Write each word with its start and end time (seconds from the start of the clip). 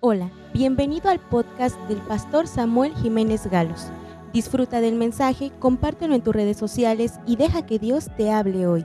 Hola, 0.00 0.30
bienvenido 0.52 1.08
al 1.08 1.20
podcast 1.20 1.74
del 1.88 2.02
pastor 2.02 2.46
Samuel 2.46 2.94
Jiménez 2.96 3.46
Galos. 3.46 3.86
Disfruta 4.30 4.82
del 4.82 4.94
mensaje, 4.94 5.50
compártelo 5.58 6.14
en 6.14 6.22
tus 6.22 6.34
redes 6.34 6.58
sociales 6.58 7.14
y 7.26 7.36
deja 7.36 7.64
que 7.64 7.78
Dios 7.78 8.08
te 8.14 8.30
hable 8.30 8.66
hoy. 8.66 8.84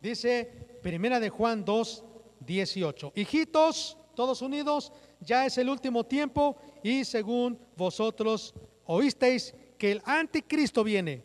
Dice 0.00 0.50
Primera 0.82 1.20
de 1.20 1.28
Juan 1.28 1.62
2, 1.62 2.04
18. 2.40 3.12
Hijitos, 3.14 3.98
todos 4.14 4.40
unidos, 4.40 4.94
ya 5.20 5.44
es 5.44 5.58
el 5.58 5.68
último 5.68 6.04
tiempo 6.04 6.56
y 6.82 7.04
según 7.04 7.58
vosotros 7.76 8.54
oísteis 8.86 9.54
que 9.76 9.92
el 9.92 10.02
anticristo 10.06 10.82
viene. 10.82 11.22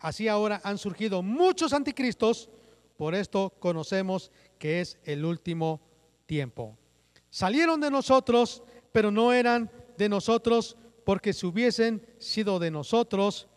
Así 0.00 0.26
ahora 0.26 0.60
han 0.64 0.78
surgido 0.78 1.22
muchos 1.22 1.72
anticristos, 1.72 2.50
por 2.96 3.14
esto 3.14 3.54
conocemos 3.60 4.32
que 4.58 4.80
es 4.80 4.98
el 5.04 5.24
último 5.24 5.80
tiempo. 6.26 6.76
Salieron 7.34 7.80
de 7.80 7.90
nosotros, 7.90 8.62
pero 8.92 9.10
no 9.10 9.32
eran 9.32 9.68
de 9.98 10.08
nosotros, 10.08 10.76
porque 11.02 11.32
si 11.32 11.44
hubiesen 11.44 12.06
sido 12.20 12.60
de 12.60 12.70
nosotros, 12.70 13.48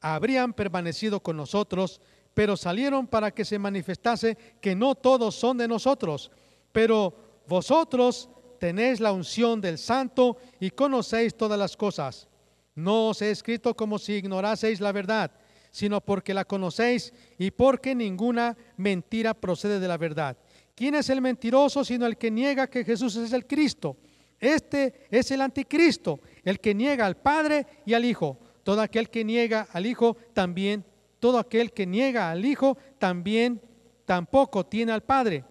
habrían 0.00 0.52
permanecido 0.52 1.20
con 1.20 1.36
nosotros, 1.36 2.00
pero 2.34 2.56
salieron 2.56 3.06
para 3.06 3.30
que 3.30 3.44
se 3.44 3.56
manifestase 3.56 4.36
que 4.60 4.74
no 4.74 4.96
todos 4.96 5.36
son 5.36 5.58
de 5.58 5.68
nosotros, 5.68 6.32
pero 6.72 7.14
vosotros 7.46 8.28
tenéis 8.58 8.98
la 8.98 9.12
unción 9.12 9.60
del 9.60 9.78
santo 9.78 10.36
y 10.58 10.70
conocéis 10.70 11.36
todas 11.36 11.56
las 11.56 11.76
cosas. 11.76 12.26
No 12.74 13.10
os 13.10 13.22
he 13.22 13.30
escrito 13.30 13.76
como 13.76 14.00
si 14.00 14.14
ignoraseis 14.14 14.80
la 14.80 14.90
verdad, 14.90 15.30
sino 15.70 16.00
porque 16.00 16.34
la 16.34 16.44
conocéis 16.44 17.12
y 17.38 17.52
porque 17.52 17.94
ninguna 17.94 18.56
mentira 18.76 19.34
procede 19.34 19.78
de 19.78 19.86
la 19.86 19.98
verdad. 19.98 20.36
¿Quién 20.74 20.96
es 20.96 21.08
el 21.08 21.20
mentiroso 21.20 21.84
sino 21.84 22.06
el 22.06 22.16
que 22.16 22.30
niega 22.30 22.68
que 22.68 22.84
Jesús 22.84 23.16
es 23.16 23.32
el 23.32 23.46
Cristo? 23.46 23.96
Este 24.40 25.06
es 25.10 25.30
el 25.30 25.40
anticristo, 25.40 26.20
el 26.42 26.58
que 26.60 26.74
niega 26.74 27.06
al 27.06 27.16
Padre 27.16 27.66
y 27.86 27.94
al 27.94 28.04
Hijo. 28.04 28.38
Todo 28.62 28.80
aquel 28.80 29.08
que 29.08 29.24
niega 29.24 29.68
al 29.72 29.86
Hijo 29.86 30.16
también, 30.32 30.84
todo 31.20 31.38
aquel 31.38 31.72
que 31.72 31.86
niega 31.86 32.30
al 32.30 32.44
Hijo 32.44 32.76
también 32.98 33.62
tampoco 34.04 34.66
tiene 34.66 34.92
al 34.92 35.02
Padre. 35.02 35.44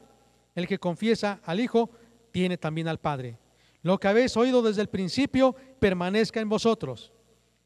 El 0.55 0.67
que 0.67 0.77
confiesa 0.77 1.39
al 1.43 1.59
Hijo 1.59 1.89
tiene 2.31 2.57
también 2.57 2.87
al 2.87 2.99
Padre. 2.99 3.37
Lo 3.81 3.99
que 3.99 4.07
habéis 4.07 4.35
oído 4.37 4.61
desde 4.61 4.81
el 4.81 4.89
principio 4.89 5.55
permanezca 5.79 6.39
en 6.39 6.49
vosotros. 6.49 7.11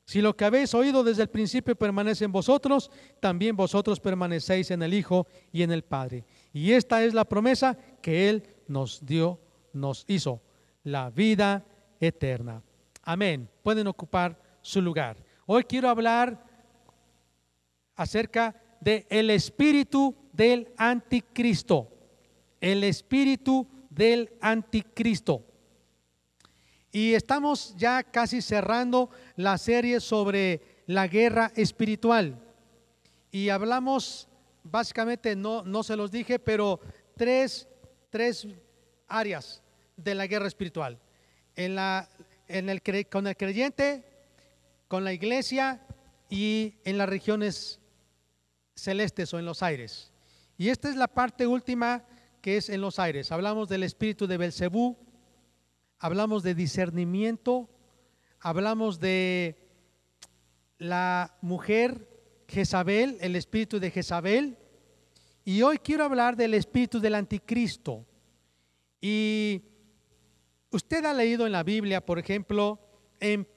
Si 0.05 0.21
lo 0.21 0.37
que 0.37 0.45
habéis 0.45 0.73
oído 0.73 1.03
desde 1.03 1.23
el 1.23 1.29
principio 1.29 1.75
permanece 1.75 2.23
en 2.23 2.31
vosotros, 2.31 2.89
también 3.19 3.57
vosotros 3.57 3.99
permanecéis 3.99 4.71
en 4.71 4.81
el 4.81 4.93
Hijo 4.93 5.27
y 5.51 5.63
en 5.63 5.71
el 5.71 5.83
Padre. 5.83 6.23
Y 6.53 6.71
esta 6.73 7.03
es 7.03 7.13
la 7.13 7.25
promesa 7.25 7.77
que 8.01 8.29
Él 8.29 8.43
nos 8.67 9.05
dio, 9.05 9.39
nos 9.73 10.05
hizo, 10.07 10.41
la 10.83 11.09
vida 11.09 11.65
eterna. 11.99 12.63
Amén. 13.03 13.49
Pueden 13.63 13.87
ocupar 13.87 14.39
su 14.61 14.81
lugar. 14.81 15.17
Hoy 15.45 15.63
quiero 15.63 15.89
hablar 15.89 16.43
acerca 17.95 18.55
del 18.81 19.05
el 19.09 19.29
espíritu 19.29 20.15
del 20.33 20.73
anticristo. 20.77 21.89
El 22.59 22.83
espíritu 22.83 23.67
del 23.89 24.31
anticristo. 24.41 25.43
Y 26.91 27.13
estamos 27.13 27.75
ya 27.77 28.03
casi 28.03 28.41
cerrando 28.41 29.09
la 29.35 29.57
serie 29.57 29.99
sobre 29.99 30.61
la 30.87 31.07
guerra 31.07 31.51
espiritual. 31.55 32.39
Y 33.31 33.49
hablamos 33.49 34.26
básicamente, 34.69 35.35
no, 35.35 35.63
no 35.63 35.83
se 35.83 35.95
los 35.95 36.11
dije, 36.11 36.39
pero 36.39 36.79
tres, 37.15 37.67
tres 38.09 38.47
áreas 39.07 39.61
de 39.95 40.15
la 40.15 40.27
guerra 40.27 40.47
espiritual. 40.47 40.99
En 41.55 41.75
la, 41.75 42.09
en 42.47 42.69
el, 42.69 42.81
con 43.09 43.27
el 43.27 43.35
creyente, 43.35 44.05
con 44.87 45.03
la 45.03 45.13
iglesia 45.13 45.85
y 46.29 46.75
en 46.83 46.97
las 46.97 47.09
regiones 47.09 47.79
celestes 48.75 49.33
o 49.33 49.39
en 49.39 49.45
los 49.45 49.63
aires. 49.63 50.11
Y 50.57 50.69
esta 50.69 50.89
es 50.89 50.95
la 50.95 51.07
parte 51.07 51.47
última 51.47 52.05
que 52.41 52.57
es 52.57 52.69
en 52.69 52.81
los 52.81 52.99
aires. 52.99 53.31
Hablamos 53.31 53.69
del 53.69 53.83
espíritu 53.83 54.27
de 54.27 54.37
Belcebú, 54.37 54.97
hablamos 55.99 56.43
de 56.43 56.55
discernimiento, 56.55 57.69
hablamos 58.39 58.99
de 58.99 59.67
la 60.77 61.37
mujer 61.41 62.07
Jezabel, 62.47 63.17
el 63.21 63.35
espíritu 63.35 63.79
de 63.79 63.91
Jezabel. 63.91 64.57
Y 65.43 65.61
hoy 65.61 65.77
quiero 65.77 66.03
hablar 66.03 66.35
del 66.35 66.53
espíritu 66.53 66.99
del 66.99 67.15
anticristo. 67.15 68.05
Y 69.01 69.61
usted 70.71 71.05
ha 71.05 71.13
leído 71.13 71.45
en 71.45 71.51
la 71.51 71.63
Biblia, 71.63 72.05
por 72.05 72.19
ejemplo, 72.19 72.79
en 73.19 73.47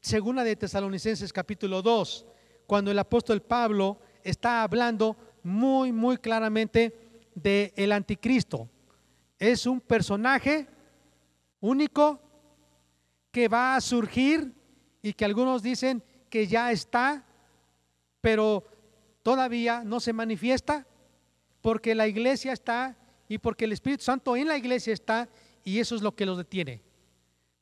Segunda 0.00 0.44
de 0.44 0.56
Tesalonicenses 0.56 1.32
capítulo 1.32 1.82
2, 1.82 2.26
cuando 2.66 2.90
el 2.90 2.98
apóstol 2.98 3.42
Pablo 3.42 4.00
está 4.22 4.62
hablando 4.62 5.16
muy, 5.42 5.92
muy 5.92 6.16
claramente 6.16 6.94
del 7.34 7.72
el 7.76 7.92
anticristo. 7.92 8.68
Es 9.38 9.66
un 9.66 9.80
personaje 9.80 10.66
único 11.60 12.20
que 13.30 13.48
va 13.48 13.76
a 13.76 13.80
surgir 13.80 14.52
y 15.02 15.12
que 15.12 15.24
algunos 15.24 15.62
dicen 15.62 16.02
que 16.28 16.46
ya 16.46 16.72
está 16.72 17.26
pero 18.20 18.64
todavía 19.22 19.82
no 19.84 20.00
se 20.00 20.12
manifiesta 20.12 20.86
porque 21.60 21.94
la 21.94 22.06
iglesia 22.06 22.52
está 22.52 22.96
y 23.28 23.38
porque 23.38 23.64
el 23.64 23.72
Espíritu 23.72 24.04
Santo 24.04 24.36
en 24.36 24.48
la 24.48 24.56
iglesia 24.56 24.92
está 24.92 25.28
y 25.64 25.78
eso 25.78 25.94
es 25.94 26.02
lo 26.02 26.14
que 26.14 26.26
los 26.26 26.38
detiene. 26.38 26.82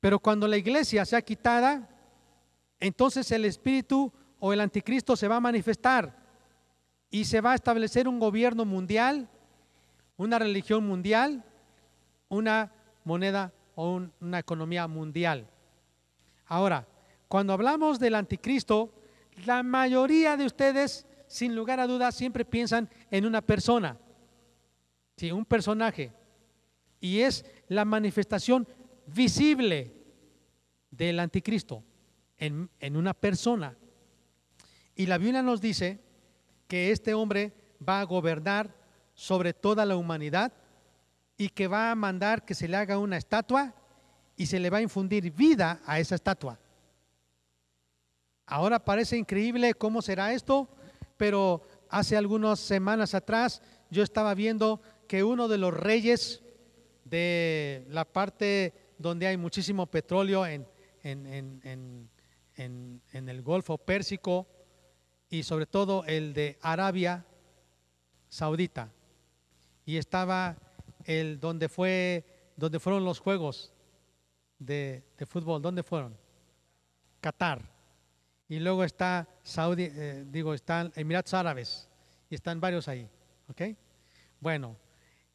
Pero 0.01 0.19
cuando 0.19 0.47
la 0.47 0.57
iglesia 0.57 1.05
sea 1.05 1.23
quitada, 1.23 1.89
entonces 2.81 3.31
el 3.33 3.45
Espíritu 3.45 4.13
o 4.39 4.53
el 4.53 4.61
anticristo 4.61 5.17
se 5.17 5.29
va 5.29 5.37
a 5.37 5.41
manifestar 5.41 6.17
y 7.11 7.25
se 7.25 7.41
va 7.41 7.53
a 7.53 7.57
establecer 7.57 8.07
un 8.07 8.19
gobierno 8.19 8.65
mundial, 8.65 9.29
una 10.17 10.39
religión 10.39 10.87
mundial, 10.87 11.45
una 12.29 12.73
moneda 13.05 13.53
o 13.75 14.01
una 14.21 14.39
economía 14.39 14.87
mundial. 14.87 15.49
Ahora, 16.47 16.87
cuando 17.27 17.53
hablamos 17.53 17.99
del 17.99 18.15
anticristo, 18.15 18.93
la 19.47 19.63
mayoría 19.63 20.37
de 20.37 20.47
ustedes, 20.47 21.07
sin 21.27 21.55
lugar 21.55 21.81
a 21.81 21.87
dudas, 21.87 22.15
siempre 22.15 22.45
piensan 22.45 22.89
en 23.11 23.27
una 23.27 23.41
persona, 23.43 23.99
¿sí? 25.17 25.31
un 25.31 25.45
personaje. 25.45 26.13
Y 27.01 27.21
es 27.21 27.45
la 27.69 27.85
manifestación 27.85 28.67
visible 29.07 29.95
del 30.91 31.21
anticristo 31.21 31.85
en, 32.39 32.71
en 32.81 32.97
una 32.97 33.15
persona. 33.15 33.77
Y 34.95 35.07
la 35.07 35.19
Biblia 35.19 35.43
nos 35.43 35.61
dice 35.61 36.01
que 36.67 36.91
este 36.91 37.15
hombre 37.15 37.53
va 37.87 38.01
a 38.01 38.05
gobernar 38.05 38.75
sobre 39.15 39.53
toda 39.53 39.85
la 39.85 39.97
humanidad 39.97 40.53
y 41.37 41.51
que 41.51 41.69
va 41.69 41.91
a 41.91 41.95
mandar 41.95 42.45
que 42.45 42.55
se 42.55 42.69
le 42.69 42.77
haga 42.77 42.99
una 42.99 43.17
estatua 43.17 43.75
y 44.37 44.47
se 44.47 44.59
le 44.59 44.71
va 44.71 44.79
a 44.79 44.83
infundir 44.83 45.33
vida 45.33 45.81
a 45.87 46.01
esa 46.01 46.17
estatua. 46.17 46.59
Ahora 48.51 48.83
parece 48.83 49.19
increíble 49.19 49.75
cómo 49.75 50.01
será 50.01 50.33
esto, 50.33 50.71
pero 51.19 51.63
hace 51.91 52.17
algunas 52.17 52.59
semanas 52.59 53.15
atrás 53.15 53.61
yo 53.91 54.03
estaba 54.03 54.33
viendo 54.35 54.81
que 55.07 55.23
uno 55.23 55.49
de 55.49 55.59
los 55.59 55.75
reyes 55.75 56.43
de 57.05 57.85
la 57.91 58.07
parte 58.07 58.73
donde 58.97 59.27
hay 59.27 59.37
muchísimo 59.37 59.85
petróleo 59.87 60.47
en, 60.47 60.67
en, 61.03 62.11
el 63.13 63.43
Golfo 63.43 63.77
Pérsico 63.77 64.47
y 65.29 65.43
sobre 65.43 65.67
todo 65.67 66.05
el 66.07 66.33
de 66.33 66.59
Arabia 66.63 67.27
Saudita. 68.31 68.91
Y 69.85 69.99
estaba 69.99 70.57
el 71.05 71.39
donde 71.39 71.69
fue 71.69 72.25
donde 72.57 72.81
fueron 72.81 73.05
los 73.05 73.21
juegos 73.21 73.75
de, 74.59 75.05
de 75.19 75.27
fútbol, 75.27 75.61
¿dónde 75.61 75.83
fueron? 75.83 76.17
Qatar 77.21 77.78
y 78.49 78.59
luego 78.61 78.83
está 78.83 79.29
Saudi, 79.43 79.91
eh, 79.91 80.25
digo, 80.27 80.55
están 80.55 80.91
Emiratos 80.97 81.35
Árabes 81.35 81.89
y 82.31 82.35
están 82.35 82.61
varios 82.61 82.89
ahí. 82.89 83.09
¿Ok? 83.49 83.63
Bueno, 84.41 84.77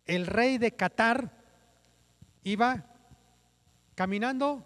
el 0.05 0.25
rey 0.25 0.57
de 0.57 0.71
Qatar 0.71 1.31
iba 2.43 2.85
caminando 3.95 4.65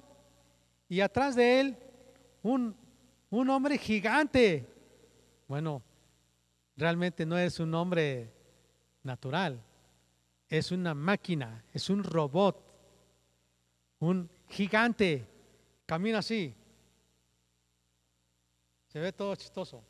y 0.88 1.02
atrás 1.02 1.36
de 1.36 1.60
él 1.60 1.78
un, 2.42 2.76
un 3.30 3.50
hombre 3.50 3.78
gigante. 3.78 4.66
Bueno, 5.48 5.82
realmente 6.78 7.26
no 7.26 7.38
es 7.38 7.60
un 7.60 7.74
hombre 7.74 8.34
natural, 9.04 9.62
es 10.48 10.72
una 10.72 10.94
máquina, 10.94 11.66
es 11.74 11.90
un 11.90 12.04
robot, 12.04 12.64
un 14.00 14.30
gigante, 14.48 15.28
camina 15.86 16.20
así 16.20 16.56
se 18.88 19.00
ve 19.00 19.12
todo 19.12 19.36
chistoso. 19.36 19.84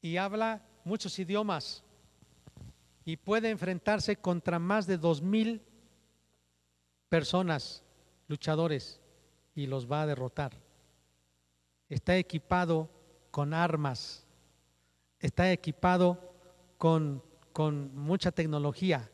Y 0.00 0.16
habla 0.16 0.62
muchos 0.84 1.18
idiomas. 1.18 1.82
Y 3.04 3.16
puede 3.16 3.50
enfrentarse 3.50 4.16
contra 4.16 4.58
más 4.58 4.86
de 4.86 4.98
dos 4.98 5.22
mil 5.22 5.62
personas 7.08 7.82
luchadores 8.28 9.00
y 9.54 9.66
los 9.66 9.90
va 9.90 10.02
a 10.02 10.06
derrotar. 10.06 10.52
Está 11.88 12.16
equipado 12.16 12.88
con 13.30 13.52
armas, 13.52 14.26
está 15.20 15.50
equipado 15.52 16.18
con, 16.78 17.22
con 17.52 17.94
mucha 17.94 18.32
tecnología. 18.32 19.10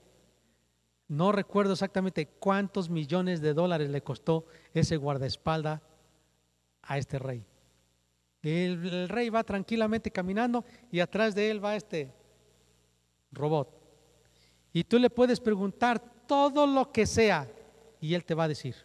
No 1.08 1.32
recuerdo 1.32 1.72
exactamente 1.72 2.26
cuántos 2.26 2.88
millones 2.88 3.40
de 3.40 3.52
dólares 3.52 3.90
le 3.90 4.02
costó 4.02 4.46
ese 4.72 4.96
guardaespaldas 4.96 5.82
a 6.82 6.98
este 6.98 7.18
rey. 7.18 7.44
El, 8.42 9.08
rey 9.08 9.28
va 9.28 9.44
tranquilamente 9.44 10.10
caminando 10.10 10.64
y 10.90 11.00
atrás 11.00 11.34
de 11.34 11.50
él 11.50 11.62
va 11.62 11.76
este 11.76 12.12
robot. 13.32 13.76
Y 14.72 14.84
tú 14.84 14.98
le 14.98 15.10
puedes 15.10 15.40
preguntar 15.40 15.98
todo 16.26 16.66
lo 16.66 16.90
que 16.90 17.06
sea 17.06 17.48
y 18.00 18.14
él 18.14 18.24
te 18.24 18.34
va 18.34 18.44
a 18.44 18.48
decir 18.48 18.76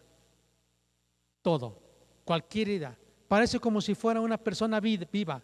todo, 1.46 1.80
cualquier 2.24 2.68
idea. 2.68 2.98
Parece 3.28 3.60
como 3.60 3.80
si 3.80 3.94
fuera 3.94 4.20
una 4.20 4.36
persona 4.36 4.80
viva. 4.80 5.42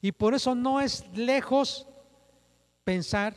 Y 0.00 0.12
por 0.12 0.32
eso 0.32 0.54
no 0.54 0.80
es 0.80 1.06
lejos 1.14 1.86
pensar 2.84 3.34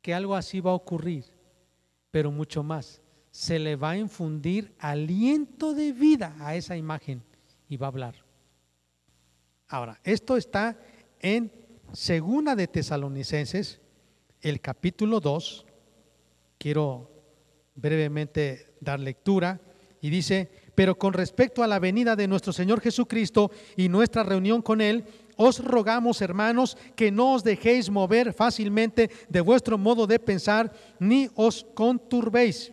que 0.00 0.14
algo 0.14 0.36
así 0.36 0.60
va 0.60 0.70
a 0.70 0.74
ocurrir, 0.74 1.24
pero 2.10 2.30
mucho 2.30 2.62
más. 2.62 3.02
Se 3.32 3.58
le 3.58 3.74
va 3.74 3.90
a 3.90 3.96
infundir 3.96 4.74
aliento 4.78 5.74
de 5.74 5.92
vida 5.92 6.36
a 6.38 6.54
esa 6.54 6.76
imagen 6.76 7.20
y 7.68 7.76
va 7.76 7.88
a 7.88 7.90
hablar. 7.90 8.23
Ahora, 9.68 9.98
esto 10.04 10.36
está 10.36 10.78
en 11.20 11.50
Segunda 11.92 12.54
de 12.54 12.66
Tesalonicenses, 12.66 13.80
el 14.42 14.60
capítulo 14.60 15.20
2. 15.20 15.64
Quiero 16.58 17.10
brevemente 17.74 18.74
dar 18.80 19.00
lectura 19.00 19.60
y 20.02 20.10
dice, 20.10 20.50
pero 20.74 20.98
con 20.98 21.14
respecto 21.14 21.62
a 21.62 21.66
la 21.66 21.78
venida 21.78 22.14
de 22.14 22.28
nuestro 22.28 22.52
Señor 22.52 22.82
Jesucristo 22.82 23.50
y 23.74 23.88
nuestra 23.88 24.22
reunión 24.22 24.60
con 24.60 24.82
Él, 24.82 25.06
os 25.36 25.64
rogamos, 25.64 26.20
hermanos, 26.20 26.76
que 26.94 27.10
no 27.10 27.32
os 27.32 27.42
dejéis 27.42 27.88
mover 27.88 28.34
fácilmente 28.34 29.10
de 29.30 29.40
vuestro 29.40 29.78
modo 29.78 30.06
de 30.06 30.18
pensar, 30.18 30.72
ni 30.98 31.30
os 31.34 31.64
conturbéis, 31.74 32.70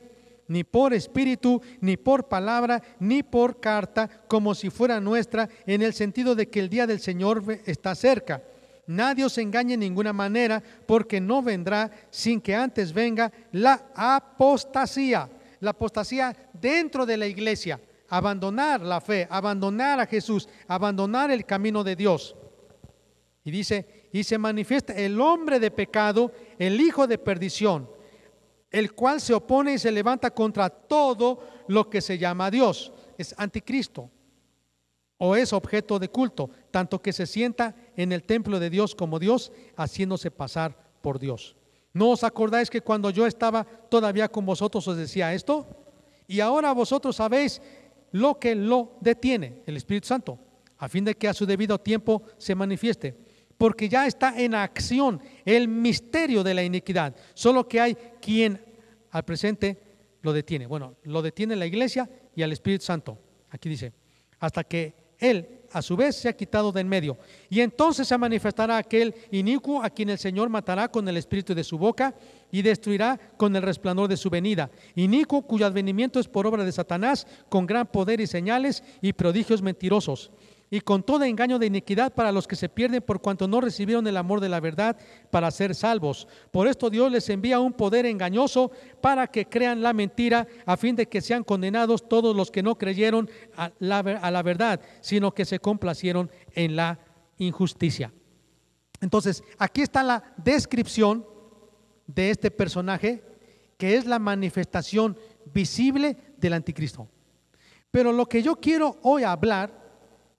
ni 0.52 0.66
por 0.66 0.94
espíritu, 0.94 1.62
ni 1.80 1.96
por 1.96 2.28
palabra, 2.28 2.84
ni 3.00 3.24
por 3.24 3.62
carta, 3.62 4.10
como 4.28 4.54
si 4.54 4.70
fuera 4.70 5.00
nuestra, 5.00 5.48
en 5.66 5.82
el 5.82 5.94
sentido 5.94 6.36
de 6.36 6.50
que 6.50 6.60
el 6.60 6.68
día 6.68 6.86
del 6.86 7.00
Señor 7.00 7.42
está 7.66 7.96
cerca. 7.96 8.44
Nadie 8.86 9.24
os 9.24 9.38
engañe 9.38 9.76
en 9.76 9.80
ninguna 9.80 10.12
manera, 10.12 10.62
porque 10.86 11.22
no 11.22 11.42
vendrá 11.42 11.90
sin 12.10 12.42
que 12.42 12.54
antes 12.54 12.92
venga 12.92 13.32
la 13.54 13.92
apostasía. 13.96 15.30
La 15.62 15.70
apostasía 15.70 16.36
dentro 16.52 17.06
de 17.06 17.16
la 17.16 17.28
iglesia. 17.28 17.80
Abandonar 18.10 18.82
la 18.82 19.00
fe, 19.00 19.30
abandonar 19.30 20.02
a 20.02 20.06
Jesús, 20.06 20.50
abandonar 20.68 21.32
el 21.32 21.46
camino 21.46 21.82
de 21.82 21.96
Dios. 21.96 22.36
Y 23.46 23.52
dice, 23.52 24.10
y 24.12 24.26
se 24.26 24.38
manifiesta 24.38 24.92
el 24.92 25.22
hombre 25.22 25.62
de 25.62 25.72
pecado, 25.72 26.34
el 26.60 26.82
hijo 26.82 27.08
de 27.08 27.18
perdición, 27.18 27.88
el 28.72 28.94
cual 28.94 29.20
se 29.20 29.34
opone 29.34 29.74
y 29.74 29.78
se 29.80 29.92
levanta 29.92 30.32
contra 30.32 30.70
todo 30.70 31.40
lo 31.68 31.90
que 31.90 32.02
se 32.02 32.18
llama 32.18 32.50
Dios. 32.50 32.92
Es 33.18 33.36
anticristo 33.38 34.10
o 35.18 35.36
es 35.36 35.54
objeto 35.54 36.00
de 36.00 36.10
culto, 36.10 36.50
tanto 36.72 37.02
que 37.02 37.14
se 37.14 37.28
sienta 37.28 37.76
en 37.96 38.12
el 38.12 38.24
templo 38.24 38.60
de 38.60 38.72
Dios 38.72 38.96
como 38.96 39.20
Dios, 39.20 39.52
haciéndose 39.76 40.32
pasar 40.32 40.76
por 41.02 41.20
Dios. 41.20 41.56
¿No 41.94 42.10
os 42.12 42.24
acordáis 42.24 42.70
que 42.70 42.82
cuando 42.82 43.10
yo 43.10 43.28
estaba 43.28 43.66
todavía 43.66 44.30
con 44.30 44.46
vosotros 44.46 44.88
os 44.88 44.98
decía 44.98 45.34
esto? 45.34 45.68
Y 46.28 46.40
ahora 46.40 46.72
vosotros 46.72 47.18
sabéis 47.18 47.62
lo 48.12 48.40
que 48.40 48.56
lo 48.56 48.94
detiene, 49.02 49.62
el 49.66 49.78
Espíritu 49.78 50.08
Santo, 50.08 50.40
a 50.78 50.88
fin 50.88 51.04
de 51.04 51.16
que 51.16 51.28
a 51.28 51.34
su 51.34 51.46
debido 51.46 51.78
tiempo 51.78 52.24
se 52.38 52.56
manifieste. 52.56 53.18
Porque 53.62 53.88
ya 53.88 54.08
está 54.08 54.34
en 54.42 54.56
acción 54.56 55.22
el 55.46 55.68
misterio 55.68 56.44
de 56.44 56.56
la 56.56 56.64
iniquidad, 56.64 57.16
solo 57.36 57.68
que 57.68 57.80
hay 57.80 57.96
quien 58.20 58.60
al 59.12 59.24
presente 59.24 59.78
lo 60.24 60.34
detiene. 60.34 60.66
Bueno, 60.66 60.96
lo 61.04 61.22
detiene 61.22 61.56
la 61.56 61.68
iglesia 61.68 62.10
y 62.36 62.42
al 62.42 62.52
Espíritu 62.54 62.86
Santo. 62.86 63.20
Aquí 63.52 63.70
dice, 63.70 63.94
hasta 64.40 64.64
que 64.64 64.96
él 65.20 65.60
a 65.74 65.84
su 65.84 65.96
vez 65.96 66.16
se 66.16 66.28
ha 66.28 66.34
quitado 66.36 66.72
de 66.72 66.82
en 66.82 66.90
medio. 66.90 67.20
Y 67.52 67.62
entonces 67.62 68.08
se 68.08 68.18
manifestará 68.18 68.78
aquel 68.78 69.14
inicuo 69.30 69.84
a 69.84 69.92
quien 69.92 70.10
el 70.10 70.18
Señor 70.18 70.50
matará 70.50 70.90
con 70.90 71.08
el 71.08 71.18
espíritu 71.18 71.54
de 71.54 71.64
su 71.64 71.78
boca 71.78 72.16
y 72.52 72.64
destruirá 72.64 73.20
con 73.38 73.56
el 73.56 73.62
resplandor 73.62 74.10
de 74.10 74.18
su 74.18 74.32
venida. 74.32 74.72
Inicuo 74.96 75.44
cuyo 75.44 75.68
advenimiento 75.68 76.20
es 76.20 76.28
por 76.28 76.48
obra 76.48 76.66
de 76.66 76.72
Satanás, 76.72 77.28
con 77.48 77.68
gran 77.68 77.86
poder 77.86 78.22
y 78.22 78.26
señales 78.26 78.84
y 79.04 79.14
prodigios 79.14 79.62
mentirosos 79.62 80.32
y 80.74 80.80
con 80.80 81.04
todo 81.04 81.26
engaño 81.26 81.60
de 81.60 81.66
iniquidad 81.66 82.14
para 82.14 82.32
los 82.32 82.48
que 82.48 82.56
se 82.56 82.70
pierden 82.70 83.02
por 83.02 83.22
cuanto 83.22 83.46
no 83.46 83.60
recibieron 83.60 84.08
el 84.08 84.16
amor 84.16 84.40
de 84.40 84.48
la 84.48 84.62
verdad 84.62 84.98
para 85.30 85.52
ser 85.52 85.76
salvos. 85.76 86.30
Por 86.50 86.66
esto 86.66 86.90
Dios 86.90 87.12
les 87.12 87.28
envía 87.30 87.60
un 87.60 87.74
poder 87.74 88.06
engañoso 88.06 88.72
para 89.02 89.28
que 89.28 89.46
crean 89.46 89.82
la 89.82 89.92
mentira, 89.92 90.48
a 90.66 90.78
fin 90.78 90.96
de 90.96 91.10
que 91.10 91.20
sean 91.20 91.44
condenados 91.44 92.08
todos 92.08 92.34
los 92.34 92.50
que 92.50 92.64
no 92.64 92.78
creyeron 92.78 93.30
a 93.58 93.74
la, 93.80 94.42
verdad, 94.42 94.80
sino 95.02 95.34
que 95.34 95.44
se 95.44 95.60
complacieron 95.60 96.32
en 96.54 96.78
la 96.78 97.00
injusticia. 97.38 98.14
Entonces, 99.02 99.44
aquí 99.58 99.82
está 99.82 100.04
la 100.04 100.24
descripción 100.38 101.26
de 102.08 102.30
este 102.30 102.50
personaje, 102.50 103.22
que 103.78 103.98
es 103.98 104.06
la 104.06 104.20
manifestación 104.20 105.18
visible 105.54 106.16
del 106.38 106.54
anticristo. 106.54 107.10
Pero 107.90 108.14
lo 108.14 108.26
que 108.28 108.42
yo 108.42 108.56
quiero 108.56 109.00
hoy 109.02 109.24
hablar 109.24 109.81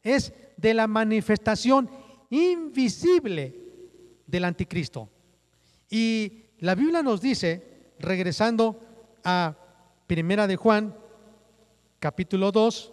es 0.02 0.32
de 0.56 0.75
la 0.75 0.87
manifestación 0.87 1.88
invisible 2.31 3.54
del 4.26 4.44
anticristo. 4.44 5.08
Y 5.90 6.44
la 6.58 6.75
Biblia 6.75 7.02
nos 7.02 7.20
dice, 7.20 7.93
regresando 7.99 8.81
a 9.25 9.56
Primera 10.06 10.46
de 10.46 10.56
Juan, 10.56 10.94
capítulo 11.99 12.50
2, 12.50 12.93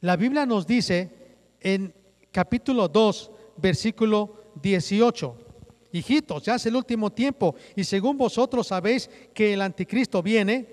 la 0.00 0.16
Biblia 0.16 0.46
nos 0.46 0.66
dice 0.66 1.10
en 1.60 1.94
capítulo 2.30 2.88
2, 2.88 3.30
versículo 3.56 4.52
18, 4.62 5.36
hijitos, 5.92 6.42
ya 6.44 6.54
es 6.54 6.66
el 6.66 6.76
último 6.76 7.10
tiempo 7.10 7.54
y 7.76 7.84
según 7.84 8.16
vosotros 8.16 8.68
sabéis 8.68 9.10
que 9.34 9.54
el 9.54 9.62
anticristo 9.62 10.22
viene, 10.22 10.66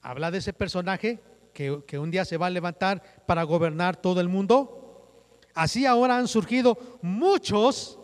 habla 0.00 0.30
de 0.30 0.38
ese 0.38 0.52
personaje 0.52 1.20
que, 1.56 1.98
un 1.98 2.10
día 2.10 2.26
se 2.26 2.36
va 2.36 2.48
a 2.48 2.50
levantar 2.50 3.24
para 3.24 3.42
gobernar 3.42 3.96
todo 3.96 4.20
el 4.20 4.28
mundo. 4.28 5.40
Así 5.54 5.86
ahora 5.86 6.18
han 6.18 6.28
surgido 6.28 6.98
muchos 7.00 7.98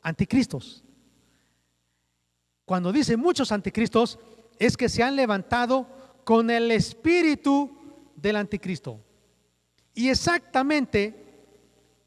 anticristos. 0.00 0.82
Cuando 2.64 2.90
dice 2.90 3.18
muchos 3.18 3.52
anticristos, 3.52 4.18
es 4.58 4.74
que 4.74 4.88
se 4.88 5.02
han 5.02 5.16
levantado 5.16 5.86
con 6.24 6.50
el 6.50 6.70
espíritu 6.70 7.70
del 8.16 8.36
anticristo. 8.36 9.00
Y 9.92 10.08
exactamente, 10.08 11.26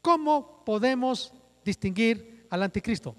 ¿cómo 0.00 0.64
podemos 0.64 1.32
distinguir 1.64 2.48
al 2.50 2.64
anticristo? 2.64 3.14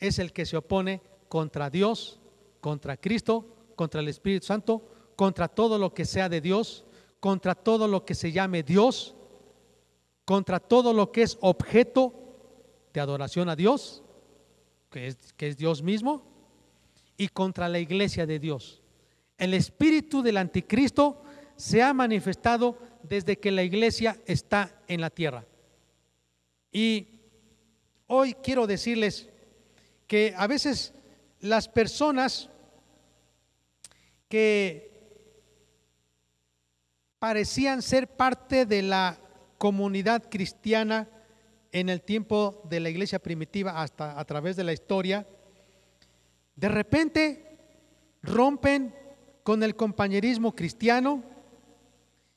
Es 0.00 0.18
el 0.18 0.32
que 0.32 0.46
se 0.46 0.56
opone 0.56 1.00
contra 1.28 1.70
Dios, 1.70 2.18
contra 2.60 2.96
Cristo, 2.96 3.72
contra 3.76 4.00
el 4.00 4.08
Espíritu 4.08 4.46
Santo, 4.46 4.82
contra 5.20 5.48
todo 5.48 5.76
lo 5.76 5.92
que 5.92 6.06
sea 6.06 6.30
de 6.30 6.40
Dios, 6.40 6.86
contra 7.20 7.54
todo 7.54 7.86
lo 7.86 8.06
que 8.06 8.14
se 8.14 8.32
llame 8.32 8.62
Dios, 8.62 9.14
contra 10.24 10.58
todo 10.58 10.94
lo 10.94 11.12
que 11.12 11.20
es 11.20 11.36
objeto 11.42 12.14
de 12.94 13.00
adoración 13.00 13.50
a 13.50 13.54
Dios, 13.54 14.02
que 14.88 15.08
es, 15.08 15.56
Dios 15.58 15.82
mismo, 15.82 16.22
y 17.18 17.28
contra 17.28 17.68
la 17.68 17.78
iglesia 17.78 18.24
de 18.24 18.38
Dios. 18.38 18.80
El 19.36 19.52
espíritu 19.52 20.22
del 20.22 20.38
anticristo 20.38 21.22
se 21.54 21.82
ha 21.82 21.92
manifestado 21.92 22.78
desde 23.02 23.38
que 23.38 23.50
la 23.50 23.62
iglesia 23.62 24.18
está 24.24 24.80
en 24.88 25.02
la 25.02 25.10
tierra. 25.10 25.44
Y 26.72 27.08
hoy 28.06 28.32
quiero 28.42 28.66
decirles 28.66 29.28
que 30.06 30.32
a 30.34 30.46
veces 30.46 30.94
las 31.40 31.68
personas 31.68 32.48
que 34.26 34.89
parecían 37.20 37.82
ser 37.82 38.08
parte 38.08 38.66
de 38.66 38.82
la 38.82 39.20
comunidad 39.58 40.28
cristiana 40.28 41.08
en 41.70 41.88
el 41.88 42.00
tiempo 42.00 42.62
de 42.68 42.80
la 42.80 42.88
iglesia 42.88 43.20
primitiva 43.20 43.80
hasta 43.80 44.18
a 44.18 44.24
través 44.24 44.56
de 44.56 44.64
la 44.64 44.72
historia, 44.72 45.28
de 46.56 46.68
repente 46.68 47.58
rompen 48.22 48.94
con 49.44 49.62
el 49.62 49.76
compañerismo 49.76 50.56
cristiano, 50.56 51.22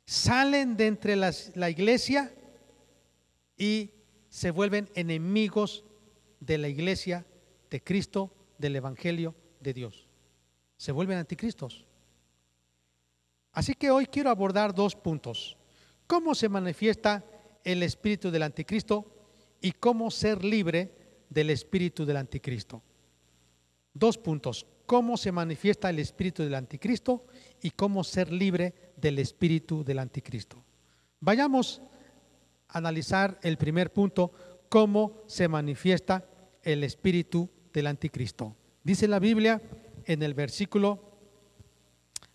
salen 0.05 0.75
de 0.77 0.87
entre 0.87 1.15
la 1.15 1.69
iglesia 1.69 2.31
y 3.57 3.91
se 4.27 4.51
vuelven 4.51 4.89
enemigos 4.95 5.85
de 6.41 6.57
la 6.57 6.67
iglesia, 6.67 7.25
de 7.69 7.81
Cristo, 7.81 8.33
del 8.57 8.75
Evangelio 8.75 9.33
de 9.61 9.73
Dios. 9.73 10.09
Se 10.75 10.91
vuelven 10.91 11.17
anticristos. 11.17 11.85
Así 13.53 13.75
que 13.75 13.91
hoy 13.91 14.07
quiero 14.07 14.31
abordar 14.31 14.73
dos 14.73 14.95
puntos. 14.95 15.55
¿Cómo 16.07 16.35
se 16.35 16.49
manifiesta 16.49 17.23
el 17.63 17.83
espíritu 17.83 18.31
del 18.31 18.43
anticristo 18.43 19.05
y 19.61 19.71
cómo 19.71 20.11
ser 20.11 20.43
libre 20.43 20.91
del 21.29 21.51
espíritu 21.51 22.05
del 22.05 22.17
anticristo? 22.17 22.81
Dos 23.93 24.17
puntos. 24.17 24.65
¿Cómo 24.85 25.15
se 25.17 25.31
manifiesta 25.31 25.89
el 25.89 25.99
espíritu 25.99 26.43
del 26.43 26.55
anticristo 26.55 27.25
y 27.61 27.71
cómo 27.71 28.03
ser 28.03 28.31
libre 28.31 28.73
del 28.97 29.19
espíritu 29.19 29.83
del 29.83 29.99
anticristo? 29.99 30.61
Vayamos 31.21 31.81
a 32.67 32.79
analizar 32.79 33.39
el 33.43 33.57
primer 33.57 33.93
punto, 33.93 34.31
cómo 34.67 35.21
se 35.27 35.47
manifiesta 35.47 36.25
el 36.63 36.83
espíritu 36.83 37.49
del 37.71 37.87
anticristo. 37.87 38.55
Dice 38.83 39.07
la 39.07 39.19
Biblia 39.19 39.61
en 40.05 40.21
el 40.23 40.33
versículo 40.33 41.12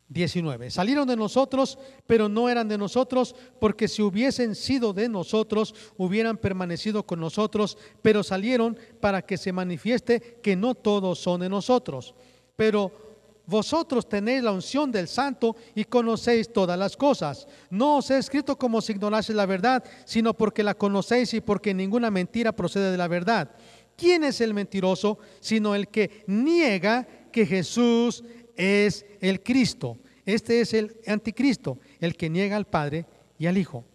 19. 0.09 0.71
Salieron 0.71 1.07
de 1.07 1.17
nosotros, 1.17 1.79
pero 2.07 2.29
no 2.29 2.49
eran 2.49 2.69
de 2.69 2.79
nosotros, 2.79 3.35
porque 3.61 3.89
si 3.89 4.03
hubiesen 4.03 4.55
sido 4.55 4.93
de 4.93 5.09
nosotros, 5.09 5.75
hubieran 5.97 6.39
permanecido 6.39 7.05
con 7.05 7.21
nosotros, 7.21 7.77
pero 8.01 8.23
salieron 8.23 8.79
para 9.01 9.23
que 9.23 9.37
se 9.37 9.53
manifieste 9.53 10.41
que 10.43 10.57
no 10.57 10.75
todos 10.75 11.19
son 11.19 11.41
de 11.41 11.49
nosotros. 11.49 12.15
Pero 12.57 12.91
vosotros 13.49 14.09
tenéis 14.09 14.43
la 14.43 14.53
unción 14.53 14.93
del 14.93 15.09
santo 15.09 15.57
y 15.75 15.85
conocéis 15.85 16.53
todas 16.53 16.79
las 16.79 16.97
cosas. 16.97 17.47
No 17.71 17.99
os 17.99 18.11
he 18.11 18.19
escrito 18.19 18.57
como 18.57 18.81
si 18.81 18.93
ignoraseis 18.93 19.37
la 19.37 19.47
verdad, 19.47 19.83
sino 20.05 20.35
porque 20.35 20.63
la 20.63 20.75
conocéis 20.75 21.33
y 21.35 21.41
porque 21.41 21.73
ninguna 21.73 22.11
mentira 22.11 22.53
procede 22.53 22.91
de 22.91 22.99
la 22.99 23.09
verdad. 23.09 23.51
¿Quién 23.97 24.23
es 24.23 24.41
el 24.41 24.55
mentiroso 24.55 25.19
sino 25.41 25.75
el 25.75 25.89
que 25.89 26.25
niega 26.27 27.09
que 27.33 27.47
Jesús 27.47 28.23
es 28.59 29.07
el 29.21 29.43
Cristo. 29.43 29.97
Este 30.27 30.61
es 30.61 30.75
el 30.75 31.01
anticristo, 31.07 31.79
el 32.01 32.15
que 32.17 32.29
niega 32.29 32.57
al 32.57 32.67
Padre 32.67 33.07
y 33.39 33.47
al 33.47 33.57
Hijo. 33.57 33.87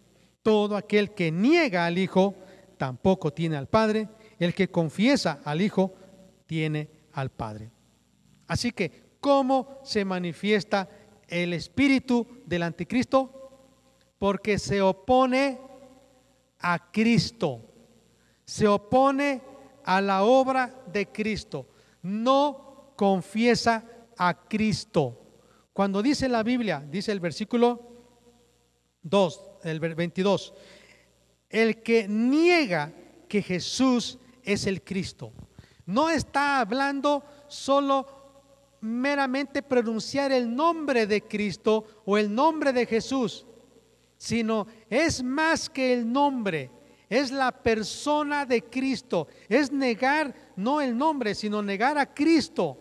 Todo 0.42 0.76
aquel 0.76 1.12
que 1.12 1.30
niega 1.30 1.86
al 1.86 1.98
Hijo 1.98 2.34
tampoco 2.76 3.32
tiene 3.32 3.56
al 3.56 3.68
Padre. 3.68 4.08
El 4.40 4.52
que 4.52 4.68
confiesa 4.68 5.40
al 5.44 5.60
Hijo 5.60 5.94
tiene 6.46 6.90
al 7.12 7.30
Padre. 7.30 7.70
Así 8.48 8.72
que, 8.72 9.14
¿cómo 9.20 9.78
se 9.84 10.04
manifiesta 10.04 10.88
el 11.28 11.52
espíritu 11.52 12.26
del 12.44 12.64
anticristo? 12.64 13.50
Porque 14.18 14.58
se 14.58 14.82
opone 14.82 15.60
a 16.58 16.90
Cristo. 16.90 17.60
Se 18.44 18.66
opone 18.66 19.40
a 19.84 20.00
la 20.00 20.24
obra 20.24 20.82
de 20.92 21.06
Cristo. 21.06 21.68
No 22.02 22.92
confiesa 22.96 23.84
a 24.16 24.46
Cristo. 24.48 25.20
Cuando 25.72 26.02
dice 26.02 26.28
la 26.28 26.42
Biblia, 26.42 26.84
dice 26.88 27.12
el 27.12 27.20
versículo 27.20 27.80
2, 29.02 29.50
el 29.64 29.80
22, 29.80 30.54
el 31.50 31.82
que 31.82 32.08
niega 32.08 32.92
que 33.28 33.42
Jesús 33.42 34.18
es 34.42 34.66
el 34.66 34.82
Cristo, 34.82 35.32
no 35.86 36.08
está 36.08 36.60
hablando 36.60 37.24
solo 37.48 38.06
meramente 38.80 39.62
pronunciar 39.62 40.30
el 40.32 40.54
nombre 40.54 41.06
de 41.06 41.22
Cristo 41.22 42.02
o 42.04 42.18
el 42.18 42.34
nombre 42.34 42.72
de 42.72 42.86
Jesús, 42.86 43.46
sino 44.16 44.66
es 44.88 45.22
más 45.22 45.68
que 45.68 45.92
el 45.92 46.10
nombre, 46.10 46.70
es 47.08 47.30
la 47.30 47.50
persona 47.50 48.46
de 48.46 48.62
Cristo, 48.62 49.28
es 49.48 49.72
negar 49.72 50.34
no 50.56 50.80
el 50.80 50.96
nombre, 50.96 51.34
sino 51.34 51.62
negar 51.62 51.98
a 51.98 52.12
Cristo. 52.12 52.78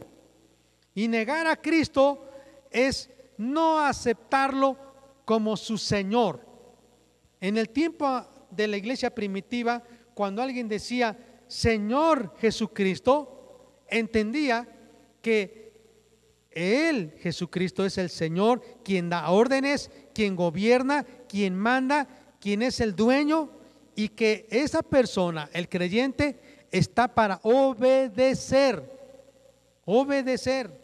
Y 0.96 1.08
negar 1.08 1.48
a 1.48 1.56
Cristo 1.56 2.30
es 2.70 3.10
no 3.38 3.80
aceptarlo 3.80 4.78
como 5.26 5.58
su 5.58 5.78
Señor. 5.78 6.46
En 7.42 7.58
el 7.58 7.70
tiempo 7.70 8.26
de 8.52 8.68
la 8.68 8.78
iglesia 8.78 9.14
primitiva, 9.14 9.84
cuando 10.14 10.42
alguien 10.42 10.68
decía 10.68 11.18
Señor 11.48 12.34
Jesucristo, 12.38 13.84
entendía 13.88 14.68
que 15.22 15.74
Él, 16.52 17.16
Jesucristo, 17.20 17.86
es 17.86 17.98
el 17.98 18.10
Señor, 18.10 18.62
quien 18.84 19.10
da 19.10 19.30
órdenes, 19.30 19.92
quien 20.14 20.36
gobierna, 20.36 21.04
quien 21.28 21.56
manda, 21.56 22.08
quien 22.40 22.62
es 22.62 22.80
el 22.80 22.96
dueño, 22.96 23.50
y 23.96 24.10
que 24.10 24.48
esa 24.50 24.82
persona, 24.82 25.50
el 25.54 25.70
creyente, 25.70 26.68
está 26.72 27.14
para 27.14 27.40
obedecer, 27.44 28.90
obedecer. 29.86 30.83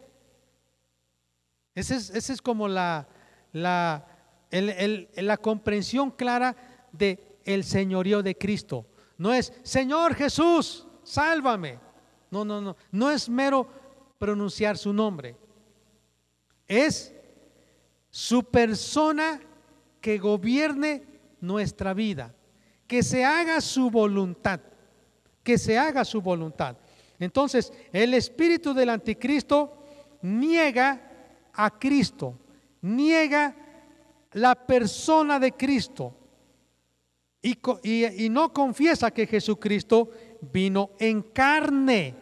Esa 1.79 2.33
es, 2.33 2.41
como 2.41 2.67
la, 2.67 3.07
la, 3.53 4.05
la 4.51 5.37
comprensión 5.37 6.11
clara 6.11 6.55
de 6.91 7.37
el 7.45 7.63
señorío 7.63 8.21
de 8.21 8.35
Cristo. 8.35 8.85
No 9.17 9.33
es, 9.33 9.53
Señor 9.63 10.13
Jesús, 10.15 10.85
sálvame. 11.03 11.79
No, 12.31 12.43
no, 12.43 12.59
no. 12.59 12.75
No 12.91 13.09
es 13.09 13.29
mero 13.29 13.67
pronunciar 14.17 14.77
su 14.77 14.91
nombre. 14.91 15.35
Es 16.67 17.13
su 18.09 18.43
persona 18.43 19.39
que 20.01 20.17
gobierne 20.17 21.03
nuestra 21.39 21.93
vida. 21.93 22.35
Que 22.87 23.03
se 23.03 23.23
haga 23.23 23.61
su 23.61 23.89
voluntad. 23.89 24.59
Que 25.43 25.57
se 25.57 25.77
haga 25.77 26.03
su 26.03 26.21
voluntad. 26.21 26.75
Entonces, 27.19 27.71
el 27.91 28.13
espíritu 28.13 28.73
del 28.73 28.89
anticristo 28.89 29.83
niega 30.21 31.08
a 31.61 31.77
Cristo, 31.77 32.39
niega 32.81 33.53
la 34.31 34.55
persona 34.55 35.37
de 35.41 35.51
Cristo 35.51 36.15
y, 37.41 38.29
no 38.29 38.53
confiesa 38.53 39.11
que 39.11 39.27
Jesucristo 39.27 40.09
vino 40.53 40.91
en 40.99 41.21
carne. 41.21 42.15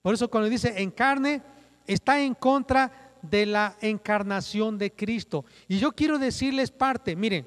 Por 0.00 0.14
eso 0.14 0.30
cuando 0.30 0.48
dice 0.48 0.80
en 0.80 0.92
carne, 0.92 1.42
está 1.88 2.20
en 2.20 2.34
contra 2.34 3.16
de 3.20 3.46
la 3.46 3.76
encarnación 3.80 4.78
de 4.78 4.92
Cristo. 4.92 5.44
Y 5.66 5.78
yo 5.78 5.90
quiero 5.90 6.20
decirles 6.20 6.70
parte, 6.70 7.16
miren, 7.16 7.46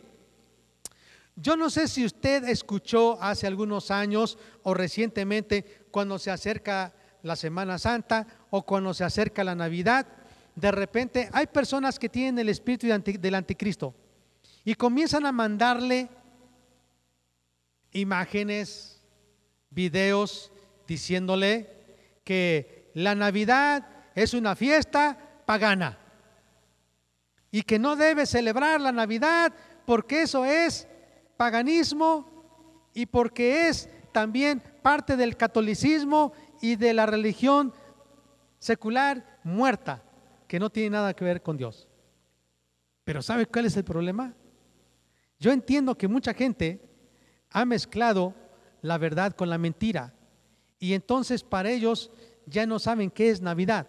yo 1.38 1.56
no 1.56 1.70
sé 1.70 1.88
si 1.88 2.04
usted 2.04 2.44
escuchó 2.50 3.22
hace 3.22 3.48
algunos 3.48 3.90
años 3.90 4.38
o 4.64 4.74
recientemente 4.74 5.86
cuando 5.92 6.20
se 6.20 6.32
acerca 6.32 6.94
la 7.24 7.38
Semana 7.38 7.78
Santa 7.78 8.28
o 8.50 8.66
cuando 8.66 8.94
se 8.94 9.06
acerca 9.06 9.46
la 9.46 9.56
Navidad, 9.56 10.08
de 10.56 10.72
repente 10.72 11.30
hay 11.34 11.48
personas 11.48 12.00
que 12.00 12.10
tienen 12.10 12.40
el 12.40 12.50
espíritu 12.50 12.88
del 12.88 13.36
anticristo 13.36 13.94
y 14.64 14.74
comienzan 14.76 15.26
a 15.26 15.32
mandarle 15.32 16.10
imágenes, 17.92 19.02
videos, 19.70 20.52
diciéndole 20.88 21.70
que 22.24 22.92
la 22.94 23.16
Navidad 23.16 23.88
es 24.16 24.34
una 24.34 24.56
fiesta 24.56 25.18
pagana 25.46 26.00
y 27.52 27.62
que 27.64 27.78
no 27.78 27.96
debe 27.96 28.26
celebrar 28.26 28.80
la 28.80 28.92
Navidad 28.92 29.54
porque 29.86 30.24
eso 30.24 30.46
es 30.46 30.88
paganismo 31.38 32.90
y 32.94 33.06
porque 33.06 33.68
es 33.68 33.90
también 34.14 34.64
parte 34.82 35.18
del 35.18 35.36
catolicismo 35.36 36.32
y 36.62 36.78
de 36.78 36.94
la 36.94 37.06
religión 37.06 37.74
secular 38.60 39.40
muerta 39.44 40.02
que 40.48 40.60
no 40.60 40.70
tiene 40.70 40.92
nada 40.92 41.16
que 41.16 41.26
ver 41.26 41.42
con 41.42 41.58
Dios. 41.58 41.88
Pero 43.04 43.22
¿sabe 43.22 43.46
cuál 43.46 43.66
es 43.66 43.78
el 43.78 43.84
problema? 43.84 44.34
Yo 45.40 45.52
entiendo 45.52 45.98
que 45.98 46.08
mucha 46.08 46.34
gente 46.34 46.82
ha 47.52 47.66
mezclado 47.66 48.34
la 48.82 48.98
verdad 48.98 49.34
con 49.34 49.50
la 49.50 49.58
mentira 49.58 50.14
y 50.80 50.94
entonces 50.94 51.44
para 51.44 51.70
ellos 51.70 52.12
ya 52.46 52.66
no 52.66 52.80
saben 52.80 53.12
qué 53.12 53.30
es 53.30 53.42
Navidad. 53.42 53.88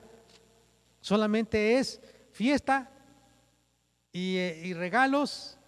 Solamente 1.01 1.79
es 1.79 2.01
fiesta 2.33 2.91
y, 4.13 4.37
y 4.37 4.75
regalos 4.75 5.59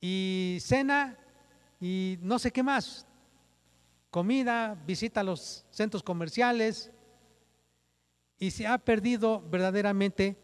y 0.00 0.58
cena 0.60 1.16
y 1.80 2.18
no 2.20 2.38
sé 2.38 2.50
qué 2.50 2.62
más. 2.62 3.06
Comida, 4.10 4.76
visita 4.86 5.20
a 5.20 5.24
los 5.24 5.64
centros 5.70 6.02
comerciales, 6.02 6.90
y 8.42 8.50
se 8.50 8.66
ha 8.66 8.76
perdido 8.76 9.40
verdaderamente 9.40 10.36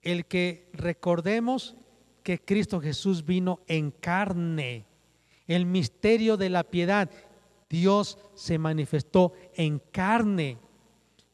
el 0.00 0.26
que 0.26 0.70
recordemos 0.72 1.74
que 2.22 2.38
Cristo 2.38 2.80
Jesús 2.80 3.24
vino 3.24 3.58
en 3.66 3.90
carne, 3.90 4.86
el 5.48 5.66
misterio 5.66 6.36
de 6.36 6.50
la 6.50 6.62
piedad. 6.62 7.10
Dios 7.68 8.16
se 8.36 8.58
manifestó 8.58 9.32
en 9.54 9.80
carne. 9.90 10.56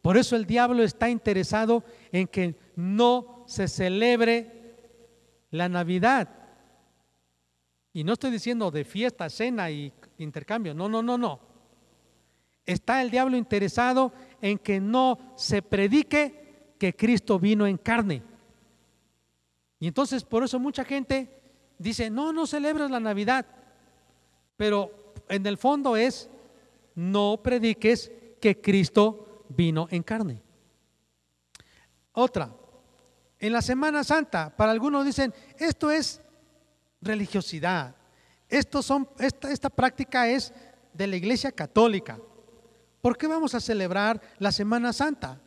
Por 0.00 0.16
eso 0.16 0.34
el 0.34 0.46
diablo 0.46 0.82
está 0.82 1.10
interesado 1.10 1.84
en 2.10 2.26
que 2.26 2.54
no 2.74 3.44
se 3.46 3.68
celebre 3.68 4.74
la 5.50 5.68
Navidad. 5.68 6.30
Y 7.92 8.02
no 8.02 8.14
estoy 8.14 8.30
diciendo 8.30 8.70
de 8.70 8.86
fiesta, 8.86 9.28
cena 9.28 9.70
y 9.70 9.92
intercambio. 10.16 10.72
No, 10.72 10.88
no, 10.88 11.02
no, 11.02 11.18
no. 11.18 11.52
Está 12.64 13.02
el 13.02 13.10
diablo 13.10 13.36
interesado 13.36 14.12
en 14.42 14.58
que 14.58 14.80
no 14.80 15.18
se 15.36 15.62
predique 15.62 16.74
que 16.78 16.94
Cristo 16.94 17.38
vino 17.38 17.66
en 17.66 17.78
carne. 17.78 18.22
Y 19.78 19.86
entonces 19.86 20.24
por 20.24 20.44
eso 20.44 20.58
mucha 20.58 20.84
gente 20.84 21.40
dice, 21.78 22.10
no, 22.10 22.32
no 22.32 22.46
celebras 22.46 22.90
la 22.90 23.00
Navidad, 23.00 23.46
pero 24.56 25.14
en 25.28 25.46
el 25.46 25.56
fondo 25.56 25.96
es, 25.96 26.28
no 26.94 27.40
prediques 27.42 28.12
que 28.40 28.60
Cristo 28.60 29.44
vino 29.48 29.86
en 29.90 30.02
carne. 30.02 30.42
Otra, 32.12 32.54
en 33.38 33.52
la 33.52 33.62
Semana 33.62 34.04
Santa, 34.04 34.54
para 34.54 34.72
algunos 34.72 35.06
dicen, 35.06 35.32
esto 35.58 35.90
es 35.90 36.20
religiosidad, 37.00 37.94
esto 38.48 38.82
son, 38.82 39.08
esta, 39.18 39.50
esta 39.50 39.70
práctica 39.70 40.28
es 40.28 40.52
de 40.92 41.06
la 41.06 41.16
Iglesia 41.16 41.52
Católica. 41.52 42.18
¿Por 43.02 43.18
qué 43.18 43.26
vamos 43.26 43.54
a 43.56 43.60
celebrar 43.60 44.22
la 44.38 44.52
Semana 44.52 44.92
Santa? 44.92 45.40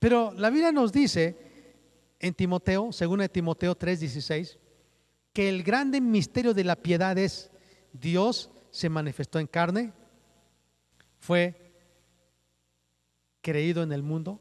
Pero 0.00 0.32
la 0.32 0.50
Biblia 0.50 0.72
nos 0.72 0.92
dice 0.92 1.36
en 2.18 2.34
Timoteo, 2.34 2.92
según 2.92 3.22
en 3.22 3.28
Timoteo 3.28 3.76
3:16, 3.76 4.58
que 5.32 5.48
el 5.48 5.62
grande 5.62 6.00
misterio 6.00 6.54
de 6.54 6.64
la 6.64 6.74
piedad 6.76 7.16
es 7.16 7.50
Dios 7.92 8.50
se 8.72 8.88
manifestó 8.88 9.38
en 9.38 9.46
carne, 9.46 9.92
fue 11.20 11.72
creído 13.40 13.84
en 13.84 13.92
el 13.92 14.02
mundo, 14.02 14.40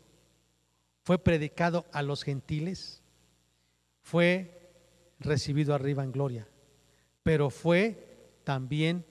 fue 1.04 1.20
predicado 1.20 1.86
a 1.92 2.02
los 2.02 2.24
gentiles, 2.24 3.04
fue 4.02 4.74
recibido 5.20 5.76
arriba 5.76 6.04
en 6.04 6.12
gloria, 6.12 6.48
pero 7.22 7.52
fue 7.52 8.40
también 8.44 9.06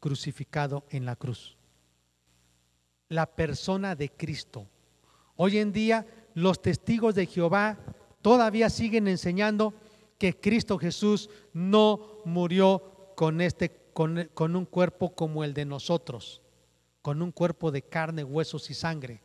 crucificado 0.00 0.84
en 0.90 1.06
la 1.06 1.16
cruz. 1.16 1.57
La 3.08 3.26
persona 3.26 3.94
de 3.94 4.10
Cristo. 4.10 4.66
Hoy 5.36 5.58
en 5.58 5.72
día 5.72 6.06
los 6.34 6.60
testigos 6.60 7.14
de 7.14 7.26
Jehová 7.26 7.78
todavía 8.22 8.70
siguen 8.70 9.08
enseñando 9.08 9.74
que 10.18 10.38
Cristo 10.38 10.78
Jesús 10.78 11.30
no 11.52 12.20
murió 12.24 13.12
con, 13.16 13.40
este, 13.40 13.70
con, 13.92 14.56
un 14.56 14.64
cuerpo 14.66 15.14
como 15.14 15.44
el 15.44 15.54
de 15.54 15.64
nosotros, 15.64 16.42
con 17.02 17.22
un 17.22 17.32
cuerpo 17.32 17.70
de 17.70 17.82
carne, 17.82 18.24
huesos 18.24 18.68
y 18.70 18.74
sangre. 18.74 19.22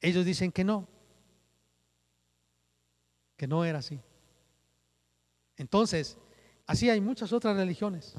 Ellos 0.00 0.24
dicen 0.24 0.52
que 0.52 0.64
no, 0.64 0.86
que 3.36 3.46
no 3.46 3.64
era 3.64 3.78
así. 3.78 4.00
Entonces, 5.56 6.16
así 6.66 6.88
hay 6.88 7.00
muchas 7.00 7.32
otras 7.32 7.56
religiones. 7.56 8.14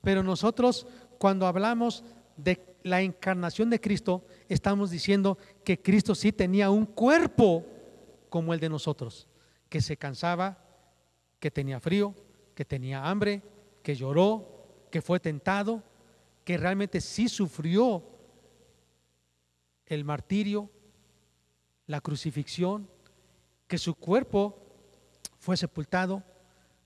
Pero 0.00 0.22
nosotros 0.22 0.86
cuando 1.18 1.46
hablamos 1.46 2.02
de 2.36 2.71
la 2.82 3.02
encarnación 3.02 3.70
de 3.70 3.80
Cristo, 3.80 4.24
estamos 4.48 4.90
diciendo 4.90 5.38
que 5.64 5.80
Cristo 5.80 6.14
sí 6.14 6.32
tenía 6.32 6.70
un 6.70 6.86
cuerpo 6.86 7.64
como 8.28 8.54
el 8.54 8.60
de 8.60 8.68
nosotros, 8.68 9.28
que 9.68 9.80
se 9.80 9.96
cansaba, 9.96 10.58
que 11.38 11.50
tenía 11.50 11.80
frío, 11.80 12.14
que 12.54 12.64
tenía 12.64 13.08
hambre, 13.08 13.42
que 13.82 13.94
lloró, 13.94 14.86
que 14.90 15.02
fue 15.02 15.20
tentado, 15.20 15.82
que 16.44 16.56
realmente 16.56 17.00
sí 17.00 17.28
sufrió 17.28 18.02
el 19.86 20.04
martirio, 20.04 20.70
la 21.86 22.00
crucifixión, 22.00 22.88
que 23.66 23.78
su 23.78 23.94
cuerpo 23.94 24.58
fue 25.38 25.56
sepultado, 25.56 26.22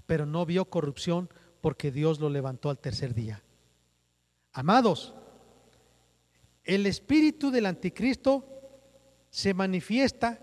pero 0.06 0.26
no 0.26 0.46
vio 0.46 0.64
corrupción 0.64 1.28
porque 1.60 1.90
Dios 1.90 2.20
lo 2.20 2.30
levantó 2.30 2.70
al 2.70 2.78
tercer 2.78 3.14
día. 3.14 3.42
Amados, 4.52 5.14
el 6.66 6.86
espíritu 6.86 7.50
del 7.50 7.66
anticristo 7.66 8.44
se 9.30 9.54
manifiesta 9.54 10.40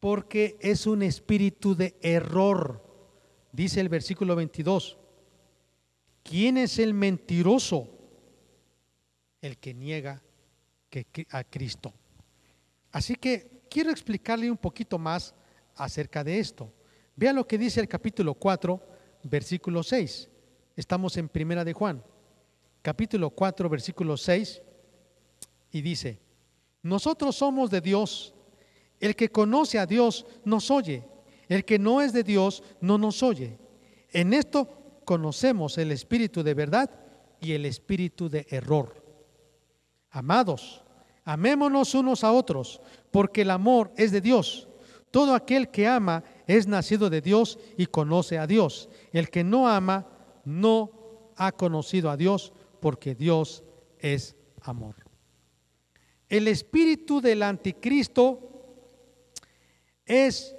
porque 0.00 0.56
es 0.60 0.86
un 0.86 1.02
espíritu 1.02 1.74
de 1.74 1.96
error. 2.00 2.82
Dice 3.52 3.80
el 3.80 3.88
versículo 3.88 4.34
22. 4.34 4.98
¿Quién 6.22 6.56
es 6.56 6.78
el 6.78 6.94
mentiroso? 6.94 7.88
El 9.40 9.58
que 9.58 9.74
niega 9.74 10.22
a 11.30 11.44
Cristo. 11.44 11.92
Así 12.90 13.16
que 13.16 13.62
quiero 13.68 13.90
explicarle 13.90 14.50
un 14.50 14.56
poquito 14.56 14.98
más 14.98 15.34
acerca 15.74 16.24
de 16.24 16.38
esto. 16.38 16.72
Vea 17.14 17.32
lo 17.32 17.46
que 17.46 17.58
dice 17.58 17.80
el 17.80 17.88
capítulo 17.88 18.34
4, 18.34 18.80
versículo 19.24 19.82
6. 19.82 20.28
Estamos 20.76 21.16
en 21.16 21.28
Primera 21.28 21.64
de 21.64 21.72
Juan, 21.72 22.02
capítulo 22.82 23.30
4, 23.30 23.68
versículo 23.68 24.16
6, 24.16 24.62
y 25.70 25.82
dice, 25.82 26.20
nosotros 26.82 27.36
somos 27.36 27.70
de 27.70 27.80
Dios, 27.80 28.34
el 29.00 29.16
que 29.16 29.30
conoce 29.30 29.78
a 29.78 29.86
Dios 29.86 30.26
nos 30.44 30.70
oye, 30.70 31.04
el 31.48 31.64
que 31.64 31.78
no 31.78 32.00
es 32.00 32.12
de 32.12 32.22
Dios 32.22 32.62
no 32.80 32.98
nos 32.98 33.22
oye. 33.22 33.58
En 34.10 34.32
esto 34.32 34.68
conocemos 35.04 35.78
el 35.78 35.92
espíritu 35.92 36.42
de 36.42 36.54
verdad 36.54 36.90
y 37.40 37.52
el 37.52 37.66
espíritu 37.66 38.28
de 38.28 38.46
error. 38.50 39.02
Amados, 40.10 40.82
amémonos 41.24 41.94
unos 41.94 42.24
a 42.24 42.32
otros, 42.32 42.80
porque 43.10 43.42
el 43.42 43.50
amor 43.50 43.92
es 43.96 44.12
de 44.12 44.20
Dios. 44.20 44.68
Todo 45.10 45.34
aquel 45.34 45.70
que 45.70 45.86
ama 45.86 46.24
es 46.46 46.66
nacido 46.66 47.10
de 47.10 47.20
Dios 47.20 47.58
y 47.76 47.86
conoce 47.86 48.38
a 48.38 48.46
Dios. 48.46 48.88
El 49.12 49.30
que 49.30 49.44
no 49.44 49.68
ama 49.68 50.06
no 50.44 50.90
ha 51.36 51.52
conocido 51.52 52.10
a 52.10 52.16
Dios 52.16 52.52
porque 52.80 53.14
Dios 53.14 53.62
es 53.98 54.36
amor. 54.62 55.05
El 56.28 56.48
espíritu 56.48 57.20
del 57.20 57.42
anticristo 57.42 58.40
es 60.04 60.54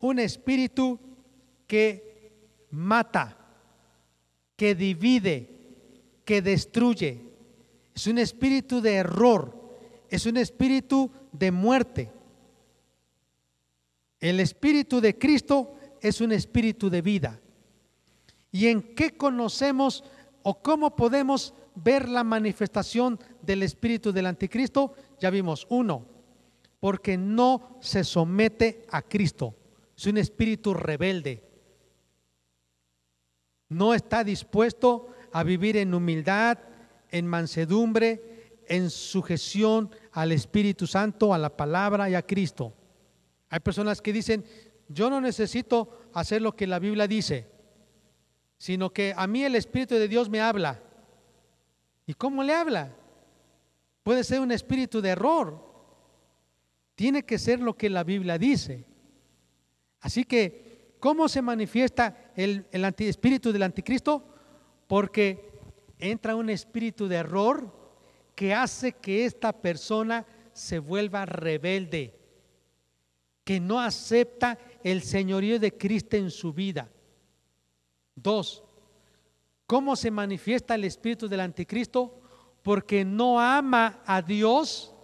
un 0.00 0.18
espíritu 0.18 0.98
que 1.66 2.66
mata, 2.70 3.36
que 4.56 4.74
divide, 4.74 5.48
que 6.24 6.42
destruye. 6.42 7.20
Es 7.94 8.06
un 8.06 8.18
espíritu 8.18 8.80
de 8.80 8.94
error, 8.94 9.78
es 10.08 10.26
un 10.26 10.36
espíritu 10.36 11.10
de 11.32 11.50
muerte. 11.50 12.10
El 14.20 14.38
espíritu 14.38 15.00
de 15.00 15.18
Cristo 15.18 15.74
es 16.00 16.20
un 16.20 16.32
espíritu 16.32 16.88
de 16.90 17.02
vida. 17.02 17.40
¿Y 18.52 18.68
en 18.68 18.94
qué 18.94 19.16
conocemos 19.16 20.04
o 20.42 20.62
cómo 20.62 20.94
podemos 20.94 21.54
ver 21.74 22.08
la 22.08 22.24
manifestación 22.24 23.18
del 23.42 23.62
espíritu 23.62 24.12
del 24.12 24.26
anticristo? 24.26 24.94
Ya 25.20 25.30
vimos, 25.30 25.66
uno, 25.70 26.06
porque 26.80 27.16
no 27.16 27.78
se 27.80 28.04
somete 28.04 28.86
a 28.90 29.02
Cristo. 29.02 29.54
Es 29.96 30.06
un 30.06 30.18
espíritu 30.18 30.74
rebelde. 30.74 31.42
No 33.68 33.94
está 33.94 34.24
dispuesto 34.24 35.08
a 35.32 35.42
vivir 35.42 35.76
en 35.76 35.94
humildad, 35.94 36.58
en 37.10 37.26
mansedumbre, 37.26 38.32
en 38.66 38.90
sujeción 38.90 39.90
al 40.12 40.32
Espíritu 40.32 40.86
Santo, 40.86 41.32
a 41.32 41.38
la 41.38 41.56
palabra 41.56 42.08
y 42.10 42.14
a 42.14 42.26
Cristo. 42.26 42.74
Hay 43.48 43.60
personas 43.60 44.00
que 44.00 44.12
dicen, 44.12 44.44
yo 44.88 45.10
no 45.10 45.20
necesito 45.20 46.00
hacer 46.14 46.42
lo 46.42 46.56
que 46.56 46.66
la 46.66 46.78
Biblia 46.78 47.06
dice, 47.06 47.48
sino 48.58 48.90
que 48.90 49.14
a 49.16 49.26
mí 49.26 49.44
el 49.44 49.54
Espíritu 49.56 49.94
de 49.94 50.08
Dios 50.08 50.28
me 50.28 50.40
habla. 50.40 50.82
¿Y 52.06 52.14
cómo 52.14 52.42
le 52.42 52.54
habla? 52.54 52.94
Puede 54.02 54.24
ser 54.24 54.40
un 54.40 54.52
espíritu 54.52 55.00
de 55.00 55.10
error. 55.10 55.62
Tiene 56.94 57.24
que 57.24 57.38
ser 57.38 57.60
lo 57.60 57.76
que 57.76 57.88
la 57.88 58.04
Biblia 58.04 58.38
dice. 58.38 58.84
Así 60.00 60.24
que, 60.24 60.96
¿cómo 60.98 61.28
se 61.28 61.42
manifiesta 61.42 62.32
el, 62.36 62.66
el 62.72 62.84
espíritu 62.98 63.52
del 63.52 63.62
anticristo? 63.62 64.24
Porque 64.86 65.50
entra 65.98 66.36
un 66.36 66.50
espíritu 66.50 67.06
de 67.08 67.16
error 67.16 67.72
que 68.34 68.54
hace 68.54 68.92
que 68.92 69.24
esta 69.24 69.52
persona 69.52 70.26
se 70.52 70.78
vuelva 70.78 71.24
rebelde 71.24 72.22
que 73.44 73.60
no 73.60 73.80
acepta 73.80 74.58
el 74.84 75.02
señorío 75.02 75.58
de 75.58 75.76
Cristo 75.76 76.16
en 76.16 76.30
su 76.30 76.52
vida. 76.52 76.90
Dos, 78.14 78.61
¿cómo 79.72 79.96
se 79.96 80.10
manifiesta 80.10 80.74
el 80.74 80.84
espíritu 80.84 81.28
del 81.28 81.40
anticristo? 81.40 82.20
Porque 82.62 83.06
no 83.06 83.40
ama 83.40 84.02
a 84.04 84.20
Dios, 84.20 84.94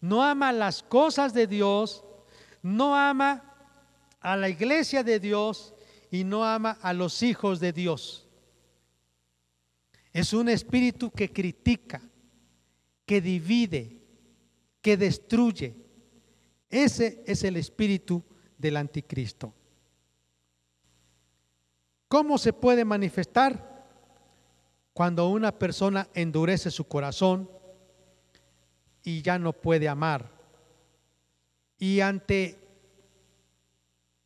no 0.00 0.22
ama 0.22 0.52
las 0.52 0.84
cosas 0.84 1.34
de 1.34 1.48
Dios, 1.48 2.04
no 2.62 2.94
ama 2.94 3.56
a 4.20 4.36
la 4.36 4.48
iglesia 4.48 5.02
de 5.02 5.18
Dios 5.18 5.74
y 6.12 6.22
no 6.22 6.44
ama 6.44 6.78
a 6.80 6.92
los 6.92 7.24
hijos 7.24 7.58
de 7.58 7.72
Dios. 7.72 8.28
Es 10.12 10.32
un 10.32 10.48
espíritu 10.48 11.10
que 11.10 11.32
critica, 11.32 12.00
que 13.04 13.20
divide, 13.20 14.00
que 14.80 14.96
destruye 14.96 15.74
ese 16.70 17.24
es 17.26 17.42
el 17.42 17.56
espíritu 17.56 18.22
del 18.58 18.76
anticristo. 18.76 19.52
¿Cómo 22.16 22.38
se 22.38 22.54
puede 22.54 22.82
manifestar? 22.82 23.84
Cuando 24.94 25.28
una 25.28 25.52
persona 25.52 26.08
endurece 26.14 26.70
su 26.70 26.88
corazón 26.88 27.50
y 29.04 29.20
ya 29.20 29.38
no 29.38 29.52
puede 29.52 29.86
amar. 29.86 30.30
Y 31.78 32.00
ante 32.00 32.58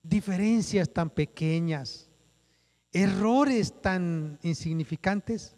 diferencias 0.04 0.88
tan 0.88 1.10
pequeñas, 1.10 2.08
errores 2.92 3.82
tan 3.82 4.38
insignificantes, 4.44 5.56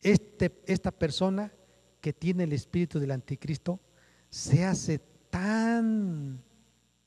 este, 0.00 0.62
esta 0.66 0.92
persona 0.92 1.52
que 2.00 2.12
tiene 2.12 2.44
el 2.44 2.52
espíritu 2.52 3.00
del 3.00 3.10
anticristo 3.10 3.80
se 4.30 4.64
hace 4.64 5.00
tan 5.28 6.40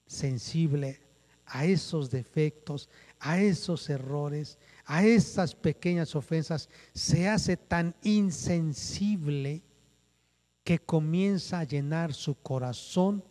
sensible 0.05 0.99
a 1.45 1.65
esos 1.65 2.09
defectos, 2.09 2.89
a 3.19 3.39
esos 3.39 3.89
errores, 3.89 4.57
a 4.85 5.03
esas 5.03 5.55
pequeñas 5.55 6.15
ofensas, 6.15 6.69
se 6.93 7.27
hace 7.27 7.57
tan 7.57 7.95
insensible 8.03 9.63
que 10.63 10.79
comienza 10.79 11.59
a 11.59 11.63
llenar 11.63 12.13
su 12.13 12.35
corazón 12.35 13.23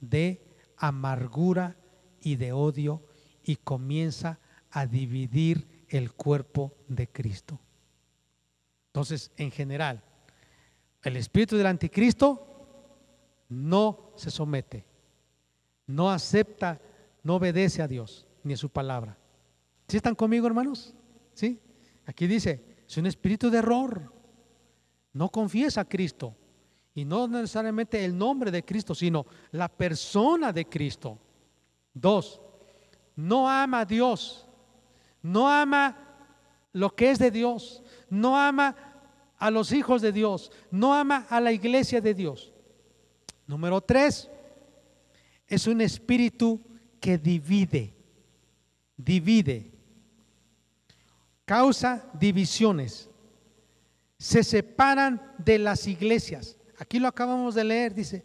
de 0.00 0.42
amargura 0.76 1.76
y 2.20 2.36
de 2.36 2.52
odio 2.52 3.02
y 3.44 3.56
comienza 3.56 4.38
a 4.70 4.86
dividir 4.86 5.84
el 5.88 6.12
cuerpo 6.12 6.74
de 6.88 7.08
Cristo. 7.08 7.60
Entonces, 8.88 9.30
en 9.36 9.50
general, 9.50 10.02
el 11.02 11.16
espíritu 11.16 11.56
del 11.56 11.66
anticristo 11.66 12.46
no 13.48 14.12
se 14.16 14.30
somete, 14.30 14.84
no 15.86 16.10
acepta, 16.10 16.80
no 17.22 17.36
obedece 17.36 17.82
a 17.82 17.88
Dios 17.88 18.26
ni 18.44 18.54
a 18.54 18.56
su 18.56 18.68
palabra. 18.68 19.16
¿Sí 19.88 19.96
están 19.96 20.14
conmigo, 20.14 20.46
hermanos? 20.46 20.94
¿Sí? 21.34 21.60
Aquí 22.06 22.26
dice, 22.26 22.64
es 22.88 22.96
un 22.96 23.06
espíritu 23.06 23.50
de 23.50 23.58
error. 23.58 24.12
No 25.12 25.28
confiesa 25.28 25.82
a 25.82 25.88
Cristo. 25.88 26.34
Y 26.94 27.04
no 27.04 27.26
necesariamente 27.26 28.04
el 28.04 28.16
nombre 28.16 28.50
de 28.50 28.64
Cristo, 28.64 28.94
sino 28.94 29.26
la 29.50 29.68
persona 29.68 30.52
de 30.52 30.66
Cristo. 30.66 31.18
Dos, 31.94 32.40
no 33.16 33.48
ama 33.48 33.80
a 33.80 33.84
Dios. 33.84 34.46
No 35.22 35.48
ama 35.48 35.96
lo 36.72 36.94
que 36.94 37.10
es 37.10 37.18
de 37.18 37.30
Dios. 37.30 37.82
No 38.10 38.38
ama 38.38 38.76
a 39.38 39.50
los 39.50 39.72
hijos 39.72 40.02
de 40.02 40.12
Dios. 40.12 40.52
No 40.70 40.94
ama 40.94 41.26
a 41.28 41.40
la 41.40 41.52
iglesia 41.52 42.00
de 42.00 42.14
Dios. 42.14 42.52
Número 43.46 43.80
tres, 43.80 44.30
es 45.46 45.66
un 45.66 45.80
espíritu 45.80 46.60
que 47.00 47.18
divide. 47.18 47.94
Divide. 49.04 49.72
Causa 51.44 52.04
divisiones. 52.18 53.08
Se 54.18 54.44
separan 54.44 55.34
de 55.38 55.58
las 55.58 55.86
iglesias. 55.86 56.56
Aquí 56.78 56.98
lo 56.98 57.08
acabamos 57.08 57.54
de 57.54 57.64
leer, 57.64 57.94
dice, 57.94 58.24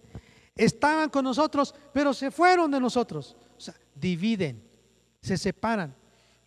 estaban 0.55 1.09
con 1.09 1.23
nosotros, 1.23 1.73
pero 1.93 2.13
se 2.13 2.31
fueron 2.31 2.69
de 2.71 2.79
nosotros. 2.79 3.35
O 3.57 3.59
sea, 3.59 3.75
dividen, 3.95 4.63
se 5.21 5.37
separan. 5.37 5.95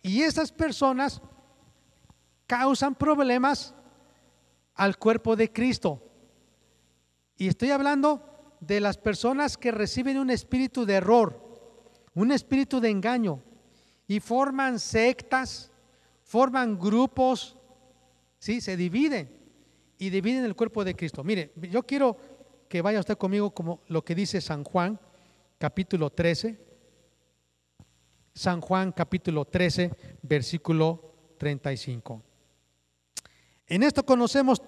Y 0.01 0.21
esas 0.21 0.51
personas 0.51 1.21
causan 2.47 2.95
problemas 2.95 3.73
al 4.75 4.97
cuerpo 4.97 5.35
de 5.35 5.51
Cristo. 5.51 6.01
Y 7.37 7.47
estoy 7.47 7.71
hablando 7.71 8.55
de 8.59 8.79
las 8.79 8.97
personas 8.97 9.57
que 9.57 9.71
reciben 9.71 10.17
un 10.17 10.29
espíritu 10.29 10.85
de 10.85 10.95
error, 10.95 11.39
un 12.13 12.31
espíritu 12.31 12.79
de 12.79 12.89
engaño, 12.89 13.41
y 14.11 14.19
forman 14.19 14.77
sectas, 14.77 15.71
forman 16.21 16.77
grupos, 16.77 17.55
¿sí? 18.39 18.59
Se 18.59 18.75
dividen 18.75 19.31
y 19.97 20.09
dividen 20.09 20.43
el 20.43 20.53
cuerpo 20.53 20.83
de 20.83 20.93
Cristo. 20.93 21.23
Mire, 21.23 21.53
yo 21.55 21.81
quiero 21.83 22.17
que 22.67 22.81
vaya 22.81 22.99
usted 22.99 23.17
conmigo 23.17 23.51
como 23.51 23.79
lo 23.87 24.03
que 24.03 24.13
dice 24.13 24.41
San 24.41 24.65
Juan, 24.65 24.99
capítulo 25.57 26.09
13. 26.09 26.59
San 28.33 28.59
Juan, 28.59 28.91
capítulo 28.91 29.45
13, 29.45 29.93
versículo 30.23 31.13
35. 31.37 32.21
En 33.65 33.81
esto 33.81 34.05
conocemos, 34.05 34.61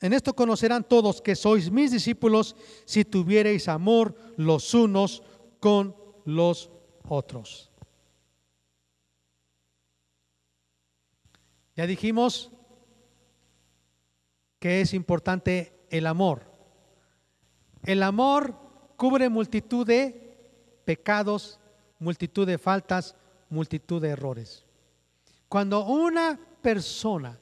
en 0.00 0.12
esto 0.14 0.34
conocerán 0.34 0.82
todos 0.82 1.22
que 1.22 1.36
sois 1.36 1.70
mis 1.70 1.92
discípulos 1.92 2.56
si 2.86 3.04
tuviereis 3.04 3.68
amor 3.68 4.16
los 4.36 4.74
unos 4.74 5.22
con 5.60 5.94
los 6.24 6.72
otros. 7.08 7.67
Ya 11.78 11.86
dijimos 11.86 12.50
que 14.58 14.80
es 14.80 14.94
importante 14.94 15.72
el 15.90 16.08
amor. 16.08 16.42
El 17.84 18.02
amor 18.02 18.56
cubre 18.96 19.28
multitud 19.28 19.86
de 19.86 20.40
pecados, 20.84 21.60
multitud 22.00 22.48
de 22.48 22.58
faltas, 22.58 23.14
multitud 23.48 24.02
de 24.02 24.08
errores. 24.08 24.66
Cuando 25.48 25.86
una 25.86 26.40
persona 26.60 27.38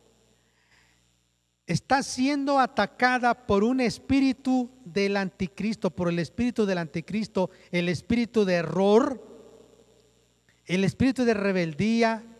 está 1.67 2.03
siendo 2.03 2.59
atacada 2.59 3.47
por 3.47 3.65
un 3.65 3.81
espíritu 3.81 4.69
del 4.85 5.17
anticristo, 5.17 5.89
por 5.89 6.11
el 6.11 6.19
espíritu 6.19 6.67
del 6.67 6.77
anticristo, 6.77 7.49
el 7.71 7.89
espíritu 7.89 8.45
de 8.45 8.57
error, 8.57 9.27
el 10.67 10.85
espíritu 10.85 11.25
de 11.25 11.33
rebeldía, 11.33 12.36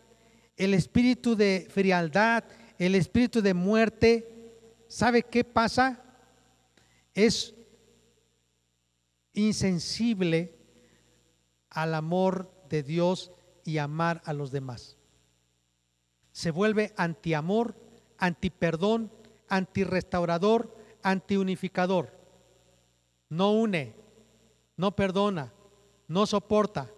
el 0.57 0.73
espíritu 0.73 1.35
de 1.35 1.67
frialdad, 1.69 2.43
el 2.77 2.95
espíritu 2.95 3.41
de 3.41 3.53
muerte, 3.53 4.37
¿Sabe 4.87 5.23
qué 5.23 5.43
pasa? 5.43 6.01
Es 7.13 7.53
insensible 9.33 10.55
al 11.69 11.93
amor 11.93 12.51
de 12.69 12.83
Dios 12.83 13.31
y 13.65 13.77
amar 13.79 14.21
a 14.25 14.33
los 14.33 14.51
demás. 14.51 14.97
Se 16.31 16.51
vuelve 16.51 16.93
antiamor, 16.95 17.75
antiperdón, 18.17 19.11
antirrestaurador, 19.49 20.75
antiunificador. 21.03 22.13
No 23.29 23.51
une, 23.51 23.93
no 24.77 24.95
perdona, 24.95 25.51
no 26.07 26.25
soporta. 26.25 26.89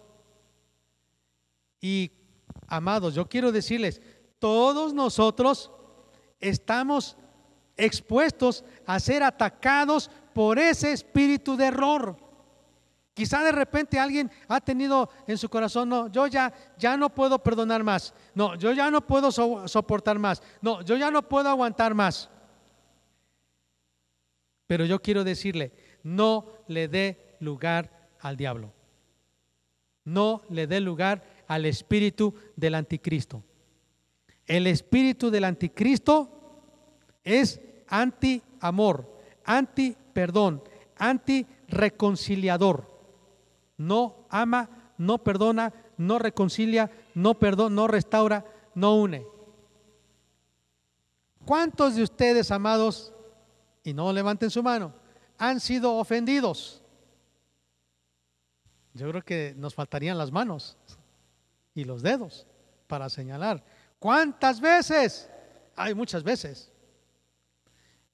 Y 1.80 2.12
amados, 2.70 3.14
yo 3.14 3.28
quiero 3.28 3.52
decirles, 3.52 4.00
todos 4.38 4.94
nosotros 4.94 5.70
estamos 6.38 7.16
expuestos 7.76 8.64
a 8.86 8.98
ser 8.98 9.22
atacados 9.22 10.10
por 10.32 10.58
ese 10.58 10.92
espíritu 10.92 11.56
de 11.56 11.66
error. 11.66 12.16
Quizá 13.12 13.42
de 13.42 13.52
repente 13.52 13.98
alguien 13.98 14.30
ha 14.48 14.60
tenido 14.60 15.10
en 15.26 15.36
su 15.36 15.48
corazón, 15.48 15.88
no, 15.88 16.08
yo 16.08 16.26
ya, 16.26 16.54
ya 16.78 16.96
no 16.96 17.10
puedo 17.10 17.42
perdonar 17.42 17.82
más, 17.82 18.14
no, 18.34 18.54
yo 18.54 18.72
ya 18.72 18.90
no 18.90 19.06
puedo 19.06 19.30
soportar 19.68 20.18
más, 20.18 20.42
no, 20.62 20.80
yo 20.82 20.96
ya 20.96 21.10
no 21.10 21.28
puedo 21.28 21.48
aguantar 21.48 21.92
más. 21.92 22.30
Pero 24.66 24.84
yo 24.84 25.02
quiero 25.02 25.24
decirle, 25.24 25.72
no 26.04 26.46
le 26.68 26.86
dé 26.86 27.36
lugar 27.40 28.08
al 28.20 28.36
diablo. 28.36 28.72
No 30.04 30.42
le 30.48 30.66
dé 30.66 30.80
lugar 30.80 31.22
al 31.50 31.66
espíritu 31.66 32.32
del 32.54 32.76
anticristo. 32.76 33.42
El 34.46 34.68
espíritu 34.68 35.32
del 35.32 35.42
anticristo 35.42 36.30
es 37.24 37.60
anti-amor, 37.88 39.12
anti-perdón, 39.44 40.62
anti-reconciliador. 40.96 42.86
No 43.78 44.28
ama, 44.30 44.94
no 44.96 45.18
perdona, 45.24 45.74
no 45.96 46.20
reconcilia, 46.20 46.88
no 47.14 47.36
perdona, 47.36 47.74
no 47.74 47.88
restaura, 47.88 48.44
no 48.76 48.94
une. 48.94 49.26
¿Cuántos 51.44 51.96
de 51.96 52.04
ustedes, 52.04 52.52
amados, 52.52 53.12
y 53.82 53.92
no 53.92 54.12
levanten 54.12 54.50
su 54.50 54.62
mano, 54.62 54.94
han 55.36 55.58
sido 55.58 55.96
ofendidos? 55.96 56.80
Yo 58.94 59.08
creo 59.10 59.22
que 59.22 59.52
nos 59.56 59.74
faltarían 59.74 60.16
las 60.16 60.30
manos 60.30 60.76
y 61.74 61.84
los 61.84 62.02
dedos 62.02 62.46
para 62.86 63.08
señalar. 63.08 63.64
¿Cuántas 63.98 64.60
veces? 64.60 65.30
Hay 65.76 65.94
muchas 65.94 66.22
veces. 66.22 66.72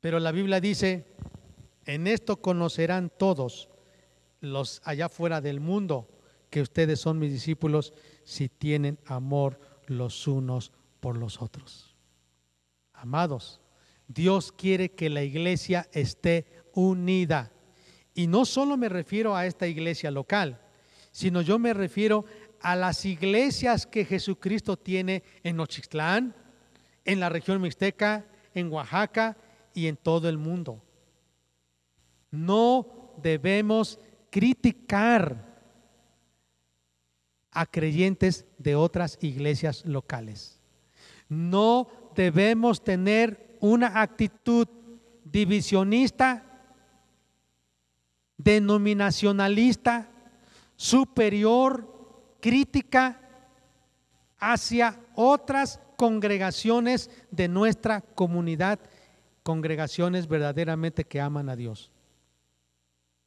Pero 0.00 0.20
la 0.20 0.32
Biblia 0.32 0.60
dice, 0.60 1.06
en 1.84 2.06
esto 2.06 2.36
conocerán 2.36 3.10
todos 3.16 3.68
los 4.40 4.80
allá 4.84 5.08
fuera 5.08 5.40
del 5.40 5.60
mundo 5.60 6.08
que 6.50 6.60
ustedes 6.60 7.00
son 7.00 7.18
mis 7.18 7.32
discípulos 7.32 7.92
si 8.24 8.48
tienen 8.48 8.98
amor 9.06 9.60
los 9.86 10.26
unos 10.26 10.72
por 11.00 11.16
los 11.16 11.40
otros. 11.42 11.96
Amados, 12.92 13.60
Dios 14.08 14.52
quiere 14.52 14.92
que 14.92 15.10
la 15.10 15.22
iglesia 15.22 15.88
esté 15.92 16.46
unida. 16.72 17.52
Y 18.14 18.26
no 18.26 18.44
solo 18.44 18.76
me 18.76 18.88
refiero 18.88 19.36
a 19.36 19.46
esta 19.46 19.66
iglesia 19.66 20.10
local, 20.10 20.60
sino 21.10 21.42
yo 21.42 21.58
me 21.58 21.74
refiero 21.74 22.24
a 22.60 22.76
las 22.76 23.04
iglesias 23.04 23.86
que 23.86 24.04
Jesucristo 24.04 24.76
tiene 24.76 25.22
en 25.42 25.56
Nochixtlán, 25.56 26.34
en 27.04 27.20
la 27.20 27.28
región 27.28 27.60
mixteca, 27.60 28.26
en 28.54 28.72
Oaxaca, 28.72 29.36
y 29.76 29.88
en 29.88 29.96
todo 29.96 30.28
el 30.30 30.38
mundo. 30.38 30.82
No 32.30 33.12
debemos 33.22 34.00
criticar 34.30 35.54
a 37.50 37.66
creyentes 37.66 38.46
de 38.56 38.74
otras 38.74 39.18
iglesias 39.20 39.84
locales. 39.84 40.58
No 41.28 41.88
debemos 42.14 42.82
tener 42.82 43.58
una 43.60 44.00
actitud 44.00 44.66
divisionista, 45.24 46.42
denominacionalista, 48.38 50.08
superior, 50.74 51.95
crítica 52.46 53.20
hacia 54.38 55.00
otras 55.16 55.80
congregaciones 55.96 57.10
de 57.32 57.48
nuestra 57.48 58.00
comunidad, 58.00 58.78
congregaciones 59.42 60.28
verdaderamente 60.28 61.02
que 61.02 61.20
aman 61.20 61.48
a 61.48 61.56
Dios. 61.56 61.90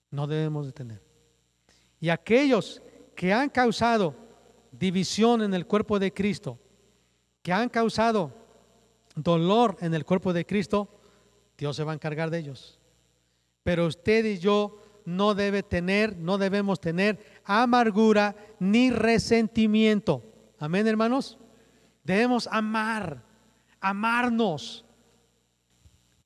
No 0.10 0.26
debemos 0.26 0.68
de 0.68 0.72
tener. 0.72 1.02
Y 2.00 2.08
aquellos 2.08 2.82
que 3.14 3.34
han 3.34 3.50
causado 3.50 4.16
división 4.72 5.42
en 5.42 5.54
el 5.54 5.68
cuerpo 5.68 6.00
de 6.00 6.14
Cristo, 6.14 6.58
que 7.42 7.52
han 7.52 7.68
causado 7.68 8.32
dolor 9.16 9.76
en 9.82 9.94
el 9.96 10.06
cuerpo 10.06 10.32
de 10.32 10.46
Cristo, 10.46 10.88
Dios 11.58 11.76
se 11.76 11.84
va 11.84 11.92
a 11.92 11.96
encargar 11.96 12.30
de 12.30 12.38
ellos. 12.38 12.80
Pero 13.64 13.86
usted 13.86 14.24
y 14.24 14.40
yo 14.40 14.82
no 15.06 15.34
debe 15.34 15.64
tener, 15.64 16.18
no 16.18 16.38
debemos 16.38 16.80
tener 16.80 17.20
amargura 17.44 18.36
ni 18.60 18.92
resentimiento. 18.92 20.24
Amén, 20.60 20.88
hermanos. 20.88 21.38
Debemos 22.04 22.48
amar, 22.52 23.24
amarnos. 23.80 24.86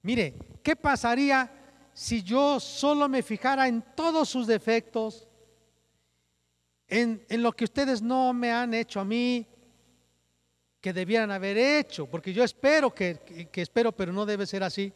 Mire, 0.02 0.34
¿qué 0.62 0.76
pasaría 0.76 1.52
si 1.94 2.24
yo 2.24 2.60
solo 2.60 3.08
me 3.08 3.22
fijara 3.22 3.68
en 3.68 3.84
todos 3.96 4.30
sus 4.30 4.48
defectos, 4.48 5.28
en, 6.88 7.26
en, 7.30 7.42
lo 7.42 7.52
que 7.54 7.64
ustedes 7.64 8.02
no 8.02 8.34
me 8.34 8.52
han 8.52 8.74
hecho 8.74 9.00
a 9.00 9.06
mí, 9.06 9.48
que 10.82 10.94
debieran 10.94 11.32
haber 11.32 11.58
hecho? 11.58 12.06
Porque 12.06 12.34
yo 12.34 12.44
espero 12.44 12.94
que, 12.94 13.20
que, 13.26 13.50
que 13.50 13.62
espero, 13.62 13.92
pero 13.92 14.12
no 14.12 14.26
debe 14.26 14.46
ser 14.46 14.64
así. 14.64 14.94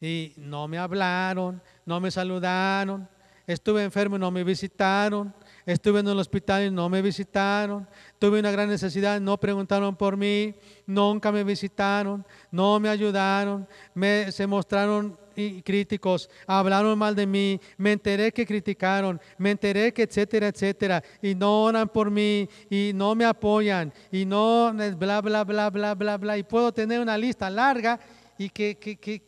Y 0.00 0.32
no 0.36 0.68
me 0.68 0.78
hablaron, 0.78 1.60
no 1.84 2.00
me 2.00 2.10
saludaron, 2.10 3.08
estuve 3.48 3.82
enfermo 3.82 4.16
y 4.16 4.18
no 4.18 4.30
me 4.30 4.44
visitaron, 4.44 5.34
estuve 5.64 6.00
en 6.00 6.08
el 6.08 6.18
hospital 6.18 6.66
y 6.66 6.70
no 6.70 6.88
me 6.88 7.00
visitaron, 7.00 7.88
tuve 8.18 8.40
una 8.40 8.50
gran 8.50 8.68
necesidad, 8.68 9.20
no 9.20 9.40
preguntaron 9.40 9.96
por 9.96 10.16
mí, 10.16 10.54
nunca 10.86 11.32
me 11.32 11.42
visitaron, 11.42 12.24
no 12.50 12.78
me 12.78 12.90
ayudaron, 12.90 13.66
me, 13.94 14.30
se 14.30 14.46
mostraron 14.46 15.18
críticos, 15.64 16.28
hablaron 16.46 16.98
mal 16.98 17.14
de 17.14 17.26
mí, 17.26 17.60
me 17.76 17.92
enteré 17.92 18.32
que 18.32 18.44
criticaron, 18.44 19.20
me 19.38 19.52
enteré 19.52 19.92
que 19.92 20.02
etcétera, 20.02 20.48
etcétera, 20.48 21.02
y 21.22 21.34
no 21.34 21.62
oran 21.62 21.88
por 21.88 22.10
mí, 22.10 22.48
y 22.68 22.92
no 22.94 23.14
me 23.14 23.24
apoyan, 23.24 23.92
y 24.10 24.24
no 24.24 24.72
bla, 24.74 25.20
bla, 25.20 25.44
bla, 25.44 25.70
bla, 25.70 25.94
bla, 25.94 26.16
bla, 26.16 26.38
y 26.38 26.42
puedo 26.42 26.72
tener 26.72 27.00
una 27.00 27.16
lista 27.16 27.48
larga 27.48 27.98
y 28.36 28.50
que, 28.50 28.76
que, 28.78 28.96
que, 28.96 29.27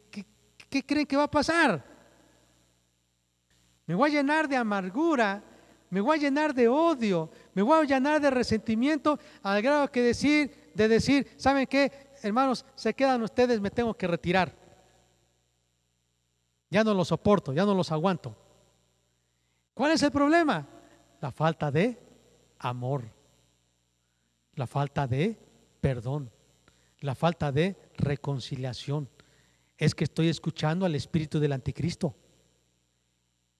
¿qué 0.71 0.87
creen 0.87 1.07
que 1.07 1.17
va 1.17 1.25
a 1.25 1.31
pasar? 1.31 1.85
Me 3.87 3.95
voy 3.95 4.11
a 4.11 4.13
llenar 4.15 4.49
de 4.49 4.57
amargura 4.57 5.43
me 5.91 6.01
voy 6.01 6.17
a 6.17 6.21
llenar 6.21 6.55
de 6.55 6.69
odio, 6.69 7.31
me 7.53 7.63
voy 7.63 7.79
a 7.79 7.85
llenar 7.85 8.21
de 8.21 8.31
resentimiento 8.31 9.19
al 9.43 9.61
grado 9.61 9.91
que 9.91 10.01
decir, 10.01 10.71
de 10.73 10.87
decir, 10.87 11.35
¿saben 11.37 11.67
qué? 11.67 12.13
Hermanos, 12.23 12.65
se 12.77 12.95
quedan 12.95 13.23
ustedes, 13.23 13.61
me 13.61 13.71
tengo 13.71 13.93
que 13.95 14.07
retirar. 14.07 14.55
Ya 16.71 16.85
no 16.85 16.95
los 16.95 17.09
soporto, 17.09 17.53
ya 17.53 17.65
no 17.65 17.75
los 17.75 17.91
aguanto. 17.91 18.37
¿Cuál 19.75 19.93
es 19.93 20.03
el 20.05 20.13
problema? 20.13 20.65
La 21.21 21.33
falta 21.33 21.73
de 21.73 21.99
amor, 22.61 23.03
la 24.55 24.69
falta 24.69 25.09
de 25.09 25.37
perdón, 25.81 26.31
la 27.01 27.17
falta 27.17 27.51
de 27.51 27.77
reconciliación. 27.97 29.09
Es 29.81 29.95
que 29.95 30.05
estoy 30.05 30.29
escuchando 30.29 30.85
al 30.85 30.95
espíritu 30.95 31.41
del 31.41 31.53
anticristo. 31.53 32.15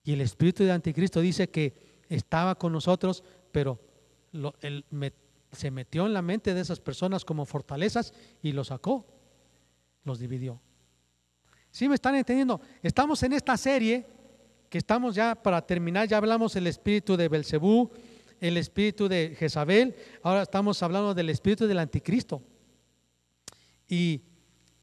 Y 0.03 0.13
el 0.13 0.21
espíritu 0.21 0.63
del 0.63 0.73
anticristo 0.73 1.19
dice 1.19 1.49
que 1.49 1.73
estaba 2.09 2.53
con 2.55 2.71
nosotros, 2.71 3.23
pero 3.51 3.79
se 5.51 5.71
metió 5.71 6.05
en 6.05 6.13
la 6.13 6.21
mente 6.21 6.53
de 6.53 6.61
esas 6.61 6.79
personas 6.79 7.25
como 7.25 7.45
fortalezas 7.45 8.13
y 8.43 8.51
los 8.51 8.67
sacó, 8.67 9.05
los 10.03 10.19
dividió. 10.19 10.61
¿Sí 11.71 11.89
me 11.89 11.95
están 11.95 12.15
entendiendo? 12.15 12.61
Estamos 12.83 13.23
en 13.23 13.33
esta 13.33 13.57
serie 13.57 14.05
que 14.69 14.77
estamos 14.77 15.15
ya 15.15 15.33
para 15.33 15.65
terminar, 15.65 16.07
ya 16.07 16.17
hablamos 16.17 16.53
del 16.53 16.67
espíritu 16.67 17.17
de 17.17 17.29
Belcebú, 17.29 17.89
el 18.39 18.57
espíritu 18.57 19.07
de 19.07 19.35
Jezabel, 19.37 19.95
ahora 20.21 20.43
estamos 20.43 20.81
hablando 20.83 21.15
del 21.15 21.29
espíritu 21.29 21.65
del 21.65 21.79
anticristo. 21.79 22.43
¿Y 23.87 24.21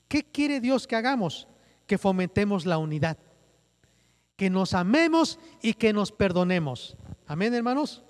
qué 0.09 0.25
quiere 0.25 0.61
Dios 0.61 0.87
que 0.87 0.97
hagamos? 0.97 1.47
Que 1.87 1.99
fomentemos 1.99 2.66
la 2.66 2.79
unidad, 2.79 3.18
que 4.37 4.51
nos 4.51 4.75
amemos 4.75 5.38
y 5.62 5.75
que 5.75 5.92
nos 5.92 6.12
perdonemos. 6.12 6.97
Amén, 7.27 7.55
hermanos. 7.55 8.03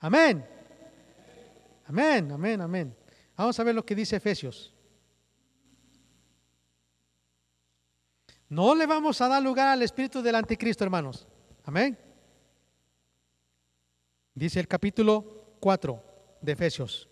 Amén. 0.00 0.46
Amén, 1.86 2.32
amén, 2.32 2.60
amén. 2.60 2.96
Vamos 3.36 3.58
a 3.58 3.64
ver 3.64 3.74
lo 3.74 3.84
que 3.84 3.94
dice 3.94 4.16
Efesios. 4.16 4.74
No 8.48 8.74
le 8.74 8.86
vamos 8.86 9.20
a 9.20 9.28
dar 9.28 9.42
lugar 9.42 9.68
al 9.68 9.82
espíritu 9.82 10.22
del 10.22 10.34
anticristo, 10.34 10.84
hermanos. 10.84 11.26
Amén. 11.64 11.98
Dice 14.34 14.60
el 14.60 14.68
capítulo 14.68 15.56
4 15.60 16.02
de 16.40 16.52
Efesios. 16.52 17.08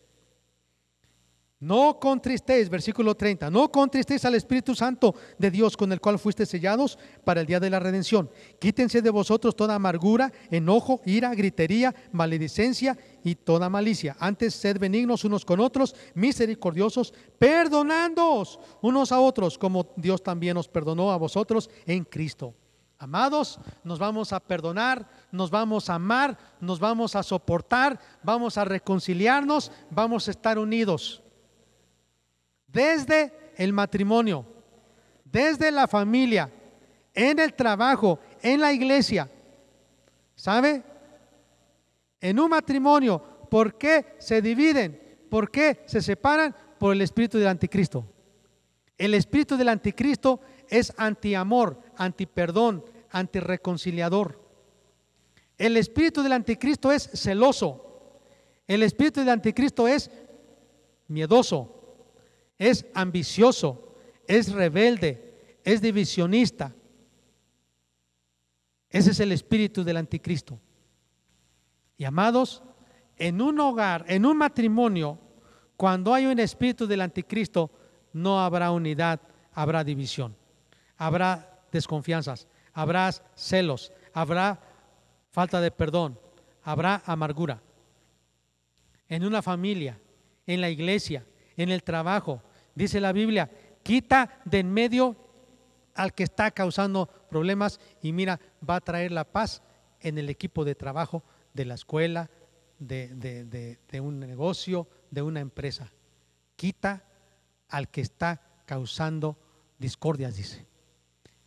No 1.63 2.01
contristéis, 2.01 2.69
versículo 2.69 3.15
30, 3.15 3.49
no 3.49 3.71
contristéis 3.71 4.25
al 4.25 4.35
Espíritu 4.35 4.75
Santo 4.75 5.15
de 5.39 5.49
Dios 5.49 5.77
con 5.77 5.93
el 5.93 6.01
cual 6.01 6.19
fuiste 6.19 6.45
sellados 6.45 6.99
para 7.23 7.41
el 7.41 7.47
día 7.47 7.61
de 7.61 7.71
la 7.71 7.79
redención. 7.79 8.29
Quítense 8.59 9.01
de 9.01 9.11
vosotros 9.11 9.55
toda 9.55 9.77
amargura, 9.77 10.33
enojo, 10.51 11.01
ira, 11.07 11.33
gritería, 11.37 11.95
maledicencia 12.11 12.99
y 13.23 13.37
toda 13.37 13.69
malicia. 13.69 14.17
Antes 14.19 14.55
sed 14.55 14.81
benignos 14.81 15.25
unos 15.25 15.45
con 15.45 15.61
otros, 15.61 15.95
misericordiosos, 16.15 17.15
perdonándoos 17.39 18.59
unos 18.81 19.13
a 19.13 19.21
otros, 19.21 19.57
como 19.57 19.87
Dios 19.95 20.21
también 20.21 20.57
os 20.57 20.67
perdonó 20.67 21.13
a 21.13 21.17
vosotros 21.17 21.71
en 21.87 22.03
Cristo. 22.03 22.55
Amados, 22.99 23.61
nos 23.85 24.01
vamos 24.01 24.33
a 24.33 24.41
perdonar, 24.41 25.09
nos 25.31 25.49
vamos 25.49 25.89
a 25.89 25.95
amar, 25.95 26.37
nos 26.59 26.81
vamos 26.81 27.15
a 27.15 27.23
soportar, 27.23 28.01
vamos 28.25 28.59
a 28.59 28.65
reconciliarnos, 28.65 29.71
vamos 29.91 30.27
a 30.27 30.33
estar 30.33 30.59
unidos 30.59 31.23
desde 32.73 33.53
el 33.57 33.73
matrimonio, 33.73 34.47
desde 35.25 35.71
la 35.71 35.87
familia, 35.87 36.51
en 37.15 37.39
el 37.39 37.55
trabajo, 37.55 38.19
en 38.41 38.61
la 38.61 38.73
iglesia. 38.73 39.31
¿Sabe? 40.35 40.83
En 42.21 42.41
un 42.41 42.51
matrimonio, 42.51 43.23
¿por 43.51 43.77
qué 43.77 44.17
se 44.19 44.41
dividen? 44.41 45.01
¿Por 45.29 45.51
qué 45.51 45.83
se 45.87 46.01
separan? 46.01 46.55
Por 46.79 46.95
el 46.95 47.03
espíritu 47.03 47.39
del 47.39 47.49
anticristo. 47.49 48.07
El 48.97 49.15
espíritu 49.15 49.57
del 49.57 49.69
anticristo 49.69 50.41
es 50.69 50.93
antiamor, 50.97 51.79
antiperdón, 51.97 52.85
antireconciliador. 53.11 54.41
El 55.59 55.77
espíritu 55.77 56.23
del 56.23 56.33
anticristo 56.33 56.91
es 56.91 57.11
celoso. 57.13 58.21
El 58.67 58.83
espíritu 58.83 59.21
del 59.21 59.29
anticristo 59.29 59.87
es 59.87 60.11
miedoso 61.09 61.82
es 62.59 62.87
ambicioso, 62.95 63.97
es 64.27 64.53
rebelde, 64.53 65.59
es 65.65 65.81
divisionista. 65.81 66.75
Ese 68.91 69.11
es 69.11 69.21
el 69.21 69.33
espíritu 69.33 69.85
del 69.85 69.97
anticristo. 69.97 70.61
Y 71.97 72.05
amados, 72.05 72.63
en 73.17 73.41
un 73.41 73.59
hogar, 73.61 74.05
en 74.09 74.27
un 74.27 74.37
matrimonio, 74.37 75.19
cuando 75.77 76.13
hay 76.13 76.27
un 76.27 76.39
espíritu 76.39 76.87
del 76.87 77.01
anticristo, 77.01 77.71
no 78.13 78.41
habrá 78.41 78.71
unidad, 78.71 79.21
habrá 79.53 79.85
división, 79.85 80.37
habrá 80.97 81.61
desconfianzas, 81.71 82.47
habrá 82.73 83.11
celos, 83.35 83.93
habrá 84.13 84.61
falta 85.31 85.61
de 85.61 85.71
perdón, 85.71 86.19
habrá 86.63 87.03
amargura. 87.07 87.63
En 89.09 89.25
una 89.25 89.43
familia, 89.43 89.99
en 90.47 90.61
la 90.61 90.71
iglesia, 90.71 91.25
en 91.57 91.71
el 91.71 91.83
trabajo, 91.83 92.43
dice 92.75 93.01
la 93.01 93.13
Biblia, 93.13 93.51
quita 93.83 94.41
de 94.45 94.61
en 94.61 94.73
medio 94.73 95.17
al 95.95 96.15
que 96.15 96.23
está 96.23 96.51
causando 96.51 97.07
problemas 97.29 97.81
y 98.01 98.13
mira, 98.13 98.41
va 98.69 98.77
a 98.77 98.81
traer 98.81 99.13
la 99.13 99.25
paz 99.25 99.63
en 100.01 100.19
el 100.19 100.31
equipo 100.31 100.65
de 100.65 100.75
trabajo 100.75 101.23
de 101.53 101.65
la 101.65 101.75
escuela, 101.75 102.31
de, 102.79 103.79
un 104.01 104.19
negocio, 104.19 104.89
de 105.11 105.23
una 105.23 105.41
empresa. 105.41 105.93
Quita 106.57 107.05
al 107.69 107.89
que 107.89 108.01
está 108.01 108.41
causando 108.67 109.37
discordias, 109.79 110.37
dice. 110.37 110.67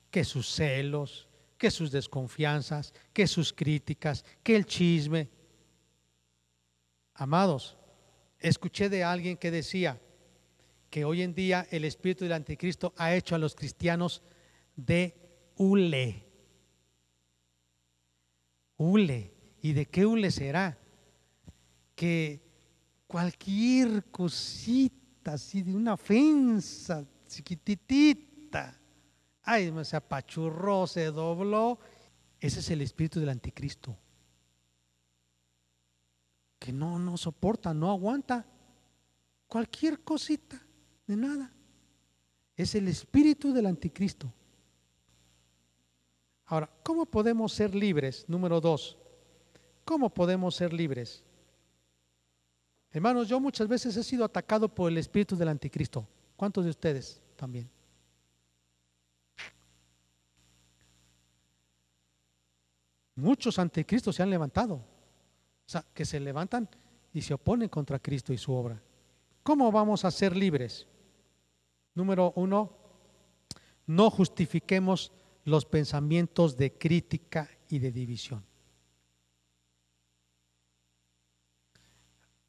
Que 0.10 0.24
sus 0.24 0.50
celos, 0.50 1.28
que 1.58 1.72
sus 1.72 1.92
desconfianzas, 1.92 2.94
que 3.12 3.28
sus 3.28 3.52
críticas, 3.52 4.24
que 4.44 4.56
el 4.56 4.66
chisme. 4.66 5.30
Amados, 7.16 7.78
escuché 8.50 8.90
de 8.90 9.04
alguien 9.04 9.38
que 9.38 9.52
decía 9.52 10.00
que 10.90 11.04
hoy 11.04 11.24
en 11.24 11.34
día 11.34 11.68
el 11.72 11.84
espíritu 11.84 12.26
del 12.26 12.34
anticristo 12.34 12.94
ha 12.98 13.16
hecho 13.16 13.36
a 13.36 13.40
los 13.40 13.56
cristianos 13.56 14.22
de 14.76 15.16
hule. 15.56 16.26
Hule. 18.78 19.34
¿Y 19.62 19.74
de 19.74 19.88
qué 19.88 20.06
hule 20.06 20.30
será? 20.30 20.78
Que 21.96 22.42
cualquier 23.08 24.06
cosita 24.12 25.34
así 25.34 25.64
de 25.64 25.74
una 25.74 25.94
ofensa 25.94 27.04
chiquitita, 27.28 28.80
ay, 29.42 29.74
se 29.84 29.96
apachurró, 29.96 30.86
se 30.86 31.06
dobló. 31.06 31.80
Ese 32.40 32.60
es 32.60 32.70
el 32.70 32.82
espíritu 32.82 33.20
del 33.20 33.30
anticristo 33.30 33.98
que 36.66 36.74
no, 36.74 36.98
no 36.98 37.16
soporta, 37.16 37.76
no 37.76 37.92
aguanta 37.92 38.44
cualquier 39.48 40.00
cosita, 40.00 40.60
de 41.06 41.16
nada. 41.16 41.54
Es 42.58 42.74
el 42.74 42.88
espíritu 42.88 43.54
del 43.54 43.68
anticristo. 43.68 44.34
Ahora, 46.48 46.68
¿cómo 46.82 47.06
podemos 47.06 47.54
ser 47.54 47.76
libres? 47.76 48.26
Número 48.28 48.60
dos, 48.60 48.98
¿cómo 49.84 50.10
podemos 50.12 50.56
ser 50.56 50.74
libres? 50.74 51.24
Hermanos, 52.90 53.28
yo 53.28 53.40
muchas 53.40 53.68
veces 53.68 53.96
he 53.96 54.04
sido 54.04 54.26
atacado 54.26 54.68
por 54.68 54.92
el 54.92 54.98
espíritu 54.98 55.36
del 55.36 55.50
anticristo. 55.50 56.08
¿Cuántos 56.36 56.64
de 56.64 56.72
ustedes 56.72 57.22
también? 57.36 57.70
Muchos 63.14 63.60
anticristos 63.60 64.16
se 64.16 64.24
han 64.24 64.32
levantado. 64.32 64.95
O 65.68 65.70
sea, 65.70 65.86
que 65.94 66.06
se 66.06 66.20
levantan 66.20 66.70
y 67.14 67.22
se 67.22 67.34
oponen 67.34 67.70
contra 67.70 68.00
Cristo 68.00 68.34
y 68.34 68.38
su 68.38 68.54
obra. 68.54 68.82
¿Cómo 69.42 69.72
vamos 69.72 70.06
a 70.06 70.12
ser 70.12 70.36
libres? 70.36 70.88
Número 71.94 72.34
uno, 72.36 72.78
no 73.88 74.10
justifiquemos 74.10 75.12
los 75.46 75.66
pensamientos 75.66 76.58
de 76.58 76.74
crítica 76.74 77.50
y 77.70 77.80
de 77.80 77.92
división. 77.92 78.44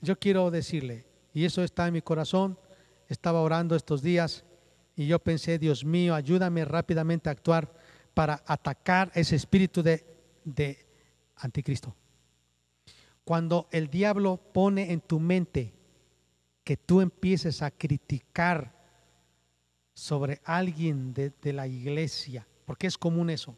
Yo 0.00 0.18
quiero 0.18 0.50
decirle, 0.50 1.06
y 1.32 1.44
eso 1.44 1.62
está 1.62 1.86
en 1.86 1.94
mi 1.94 2.02
corazón, 2.02 2.58
estaba 3.08 3.40
orando 3.40 3.76
estos 3.76 4.02
días 4.02 4.44
y 4.94 5.06
yo 5.06 5.18
pensé, 5.18 5.58
Dios 5.58 5.84
mío, 5.84 6.14
ayúdame 6.14 6.64
rápidamente 6.64 7.28
a 7.28 7.32
actuar 7.32 7.72
para 8.14 8.42
atacar 8.46 9.12
ese 9.14 9.36
espíritu 9.36 9.82
de, 9.82 10.04
de 10.44 10.86
anticristo. 11.36 11.94
Cuando 13.26 13.66
el 13.72 13.88
diablo 13.88 14.36
pone 14.36 14.92
en 14.92 15.00
tu 15.00 15.18
mente 15.18 15.74
que 16.62 16.76
tú 16.76 17.00
empieces 17.00 17.60
a 17.60 17.72
criticar 17.72 18.72
sobre 19.92 20.40
alguien 20.44 21.12
de, 21.12 21.52
la 21.52 21.66
iglesia, 21.66 22.46
porque 22.64 22.86
es 22.86 22.96
común 22.96 23.28
eso, 23.28 23.56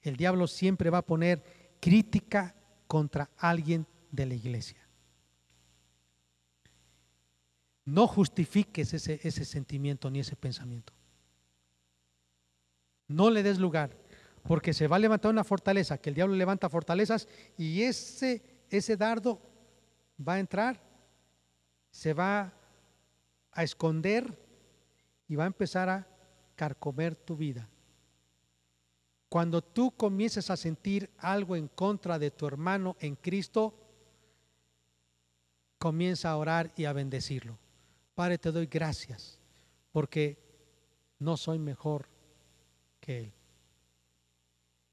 el 0.00 0.16
diablo 0.16 0.46
siempre 0.46 0.88
va 0.88 0.98
a 0.98 1.06
poner 1.06 1.44
crítica 1.78 2.54
contra 2.86 3.28
alguien 3.36 3.86
de 4.10 4.24
la 4.24 4.34
iglesia. 4.34 4.88
No 7.84 8.06
justifiques 8.06 8.94
ese, 8.94 9.20
ese, 9.22 9.44
sentimiento 9.44 10.10
ni 10.10 10.20
ese 10.20 10.36
pensamiento. 10.36 10.94
No 13.08 13.28
le 13.28 13.42
des 13.42 13.58
lugar, 13.58 13.94
porque 14.42 14.72
se 14.72 14.88
va 14.88 14.96
a 14.96 15.00
levantar 15.00 15.30
una 15.30 15.44
fortaleza, 15.44 15.98
que 15.98 16.08
el 16.08 16.14
diablo 16.14 16.34
levanta 16.34 16.70
fortalezas 16.70 17.28
y 17.58 17.82
ese 17.82 18.55
ese 18.70 18.96
dardo 18.96 19.40
va 20.26 20.34
a 20.34 20.38
entrar, 20.38 20.80
se 21.90 22.12
va 22.12 22.52
a 23.52 23.62
esconder 23.62 24.38
y 25.28 25.36
va 25.36 25.44
a 25.44 25.48
empezar 25.48 25.88
a 25.88 26.06
carcomer 26.54 27.14
tu 27.14 27.36
vida. 27.36 27.68
Cuando 29.28 29.62
tú 29.62 29.90
comiences 29.96 30.50
a 30.50 30.56
sentir 30.56 31.10
algo 31.18 31.56
en 31.56 31.68
contra 31.68 32.18
de 32.18 32.30
tu 32.30 32.46
hermano 32.46 32.96
en 33.00 33.16
Cristo, 33.16 33.74
comienza 35.78 36.30
a 36.30 36.36
orar 36.36 36.72
y 36.76 36.84
a 36.84 36.92
bendecirlo. 36.92 37.58
Padre, 38.14 38.38
te 38.38 38.52
doy 38.52 38.66
gracias 38.66 39.40
porque 39.92 40.38
no 41.18 41.36
soy 41.36 41.58
mejor 41.58 42.08
que 43.00 43.20
él. 43.20 43.32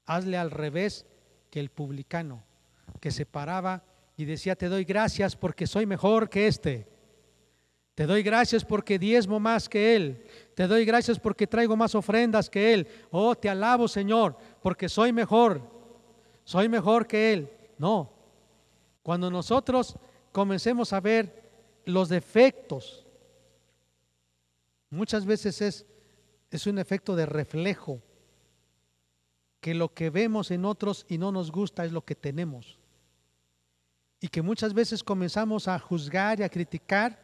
Hazle 0.06 0.36
al 0.36 0.50
revés 0.50 1.06
que 1.50 1.60
el 1.60 1.70
publicano 1.70 2.44
que 3.04 3.10
se 3.10 3.26
paraba 3.26 3.84
y 4.16 4.24
decía, 4.24 4.56
te 4.56 4.66
doy 4.66 4.82
gracias 4.82 5.36
porque 5.36 5.66
soy 5.66 5.84
mejor 5.84 6.30
que 6.30 6.46
este. 6.46 6.88
Te 7.94 8.06
doy 8.06 8.22
gracias 8.22 8.64
porque 8.64 8.98
diezmo 8.98 9.38
más 9.38 9.68
que 9.68 9.94
Él. 9.94 10.24
Te 10.54 10.66
doy 10.66 10.86
gracias 10.86 11.18
porque 11.18 11.46
traigo 11.46 11.76
más 11.76 11.94
ofrendas 11.94 12.48
que 12.48 12.72
Él. 12.72 12.88
Oh, 13.10 13.34
te 13.36 13.50
alabo, 13.50 13.88
Señor, 13.88 14.38
porque 14.62 14.88
soy 14.88 15.12
mejor. 15.12 15.60
Soy 16.44 16.66
mejor 16.66 17.06
que 17.06 17.34
Él. 17.34 17.50
No. 17.76 18.10
Cuando 19.02 19.30
nosotros 19.30 19.96
comencemos 20.32 20.94
a 20.94 21.00
ver 21.00 21.42
los 21.84 22.08
defectos, 22.08 23.04
muchas 24.88 25.26
veces 25.26 25.60
es, 25.60 25.84
es 26.50 26.66
un 26.66 26.78
efecto 26.78 27.14
de 27.16 27.26
reflejo, 27.26 28.00
que 29.60 29.74
lo 29.74 29.92
que 29.92 30.08
vemos 30.08 30.50
en 30.50 30.64
otros 30.64 31.04
y 31.06 31.18
no 31.18 31.32
nos 31.32 31.52
gusta 31.52 31.84
es 31.84 31.92
lo 31.92 32.02
que 32.02 32.14
tenemos 32.14 32.78
y 34.24 34.28
que 34.28 34.40
muchas 34.40 34.72
veces 34.72 35.04
comenzamos 35.04 35.68
a 35.68 35.78
juzgar 35.78 36.40
y 36.40 36.44
a 36.44 36.48
criticar 36.48 37.20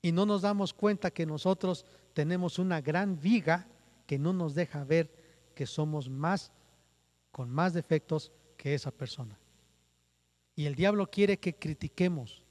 y 0.00 0.12
no 0.12 0.24
nos 0.24 0.42
damos 0.42 0.72
cuenta 0.72 1.10
que 1.10 1.26
nosotros 1.26 1.84
tenemos 2.12 2.60
una 2.60 2.80
gran 2.80 3.18
viga 3.18 3.66
que 4.06 4.16
no 4.16 4.32
nos 4.32 4.54
deja 4.54 4.84
ver 4.84 5.10
que 5.56 5.66
somos 5.66 6.08
más, 6.08 6.52
con 7.32 7.50
más 7.50 7.72
defectos 7.72 8.30
que 8.56 8.74
esa 8.74 8.92
persona. 8.92 9.36
Y 10.54 10.66
el 10.66 10.76
diablo 10.76 11.10
quiere 11.10 11.38
que 11.38 11.56
critiquemos 11.56 12.44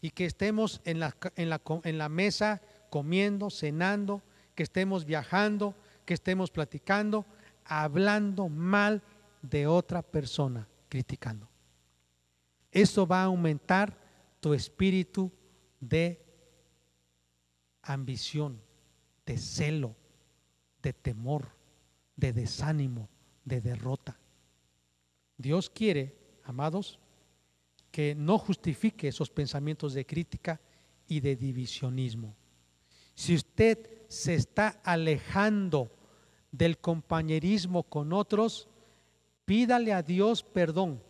y 0.00 0.08
que 0.08 0.24
estemos 0.24 0.80
en 0.86 0.98
la, 1.00 1.14
en 1.36 1.98
la, 1.98 2.08
mesa 2.08 2.62
comiendo, 2.88 3.50
cenando, 3.50 4.22
que 4.54 4.62
estemos 4.62 5.04
viajando, 5.04 5.74
que 6.06 6.14
estemos 6.14 6.50
platicando, 6.50 7.26
hablando 7.66 8.48
mal 8.48 9.02
de 9.42 9.66
otra 9.66 10.00
persona, 10.00 10.66
criticando. 10.88 11.50
Eso 12.74 13.06
va 13.06 13.22
a 13.22 13.26
aumentar 13.26 13.96
tu 14.40 14.52
espíritu 14.52 15.30
de 15.78 16.20
ambición, 17.82 18.60
de 19.24 19.38
celo, 19.38 19.94
de 20.82 20.92
temor, 20.92 21.54
de 22.16 22.32
desánimo, 22.32 23.08
de 23.44 23.60
derrota. 23.60 24.18
Dios 25.38 25.70
quiere, 25.70 26.18
amados, 26.42 26.98
que 27.92 28.16
no 28.16 28.38
justifique 28.38 29.06
esos 29.06 29.30
pensamientos 29.30 29.94
de 29.94 30.04
crítica 30.04 30.60
y 31.06 31.20
de 31.20 31.36
divisionismo. 31.36 32.34
Si 33.14 33.36
usted 33.36 34.02
se 34.08 34.34
está 34.34 34.80
alejando 34.82 35.94
del 36.50 36.78
compañerismo 36.78 37.84
con 37.84 38.12
otros, 38.12 38.68
pídale 39.44 39.92
a 39.92 40.02
Dios 40.02 40.42
perdón 40.42 41.00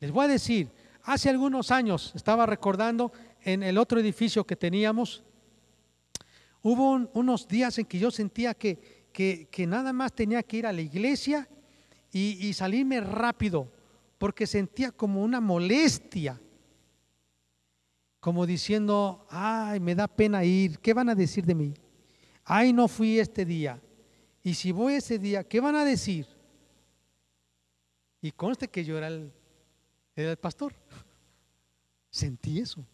les 0.00 0.10
voy 0.10 0.24
a 0.24 0.28
decir, 0.28 0.70
hace 1.02 1.28
algunos 1.28 1.70
años, 1.70 2.12
estaba 2.16 2.46
recordando 2.46 3.12
en 3.42 3.62
el 3.62 3.76
otro 3.76 4.00
edificio 4.00 4.46
que 4.46 4.56
teníamos, 4.56 5.22
hubo 6.62 7.08
unos 7.12 7.46
días 7.46 7.78
en 7.78 7.84
que 7.84 7.98
yo 7.98 8.10
sentía 8.10 8.54
que, 8.54 9.08
que, 9.12 9.66
nada 9.66 9.92
más 9.92 10.14
tenía 10.14 10.42
que 10.42 10.56
ir 10.56 10.66
a 10.66 10.72
la 10.72 10.80
iglesia 10.80 11.46
y, 12.10 12.46
y 12.46 12.54
salirme 12.54 13.00
rápido, 13.02 13.70
porque 14.16 14.46
sentía 14.46 14.90
como 14.90 15.22
una 15.22 15.40
molestia, 15.40 16.40
como 18.18 18.46
diciendo, 18.46 19.26
ay, 19.28 19.80
me 19.80 19.94
da 19.94 20.08
pena 20.08 20.44
ir, 20.44 20.78
¿qué 20.78 20.94
van 20.94 21.10
a 21.10 21.14
decir 21.14 21.44
de 21.44 21.54
mí? 21.54 21.74
Ay, 22.44 22.72
no 22.72 22.88
fui 22.88 23.18
este 23.18 23.44
día. 23.44 23.80
Y 24.42 24.54
si 24.54 24.72
voy 24.72 24.94
ese 24.94 25.18
día, 25.18 25.44
¿qué 25.44 25.60
van 25.60 25.74
a 25.74 25.84
decir? 25.84 26.26
Y 28.22 28.30
conste 28.32 28.68
que 28.68 28.84
yo 28.84 28.98
era 28.98 29.08
el 29.08 29.32
era 30.20 30.30
el 30.32 30.36
pastor. 30.36 30.74
Sentí 32.10 32.60
eso. 32.60 32.84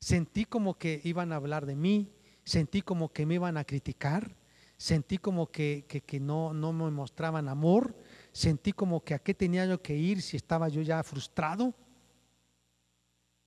Sentí 0.00 0.44
como 0.44 0.78
que 0.78 1.00
iban 1.04 1.32
a 1.32 1.36
hablar 1.36 1.66
de 1.66 1.74
mí, 1.74 2.12
sentí 2.44 2.82
como 2.82 3.12
que 3.12 3.26
me 3.26 3.34
iban 3.34 3.56
a 3.56 3.64
criticar, 3.64 4.36
sentí 4.76 5.18
como 5.18 5.50
que, 5.50 5.84
que, 5.86 6.20
no, 6.20 6.52
no 6.52 6.72
me 6.72 6.90
mostraban 6.90 7.48
amor, 7.48 7.96
sentí 8.32 8.72
como 8.72 9.02
que 9.02 9.14
a 9.14 9.18
qué 9.18 9.34
tenía 9.34 9.66
yo 9.66 9.80
que 9.80 9.96
ir 9.96 10.22
si 10.22 10.36
estaba 10.36 10.68
yo 10.68 10.82
ya 10.82 11.02
frustrado. 11.02 11.74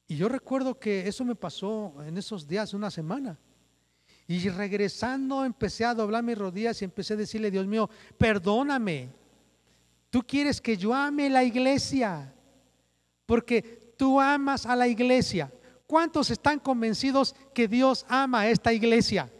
Y 0.07 0.17
yo 0.17 0.27
recuerdo 0.27 0.79
que 0.79 1.07
eso 1.07 1.23
me 1.23 1.35
pasó 1.35 1.93
en 2.05 2.17
esos 2.17 2.47
días, 2.47 2.73
una 2.73 2.89
semana. 2.89 3.37
Y 4.27 4.47
regresando 4.49 5.45
empecé 5.45 5.85
a 5.85 5.93
doblar 5.93 6.23
mis 6.23 6.37
rodillas 6.37 6.81
y 6.81 6.85
empecé 6.85 7.13
a 7.13 7.17
decirle, 7.17 7.49
Dios 7.49 7.65
mío, 7.65 7.89
perdóname. 8.17 9.09
Tú 10.09 10.23
quieres 10.23 10.59
que 10.59 10.75
yo 10.75 10.93
ame 10.93 11.29
la 11.29 11.43
iglesia 11.43 12.33
porque 13.29 13.93
tú 13.95 14.19
amas 14.19 14.65
a 14.65 14.75
la 14.75 14.87
iglesia. 14.87 15.53
¿Cuántos 15.85 16.31
están 16.31 16.57
convencidos 16.57 17.35
que 17.53 17.67
Dios 17.67 18.03
ama 18.09 18.39
a 18.39 18.49
esta 18.49 18.73
iglesia? 18.73 19.31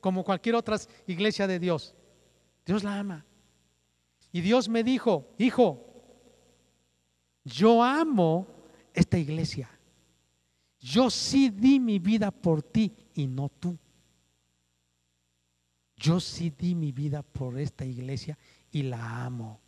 Como 0.00 0.24
cualquier 0.24 0.56
otra 0.56 0.76
iglesia 1.06 1.46
de 1.46 1.60
Dios. 1.60 1.94
Dios 2.64 2.82
la 2.82 2.98
ama. 2.98 3.24
Y 4.32 4.40
Dios 4.40 4.68
me 4.68 4.82
dijo, 4.82 5.28
hijo, 5.38 5.80
yo 7.44 7.84
amo 7.84 8.48
esta 8.92 9.16
iglesia. 9.16 9.70
Yo 10.80 11.08
sí 11.08 11.48
di 11.48 11.78
mi 11.78 12.00
vida 12.00 12.32
por 12.32 12.64
ti 12.64 12.92
y 13.14 13.28
no 13.28 13.48
tú. 13.48 13.78
Yo 15.94 16.18
sí 16.18 16.50
di 16.50 16.74
mi 16.74 16.90
vida 16.90 17.22
por 17.22 17.60
esta 17.60 17.84
iglesia 17.84 18.36
y 18.72 18.82
la 18.82 19.24
amo. 19.24 19.60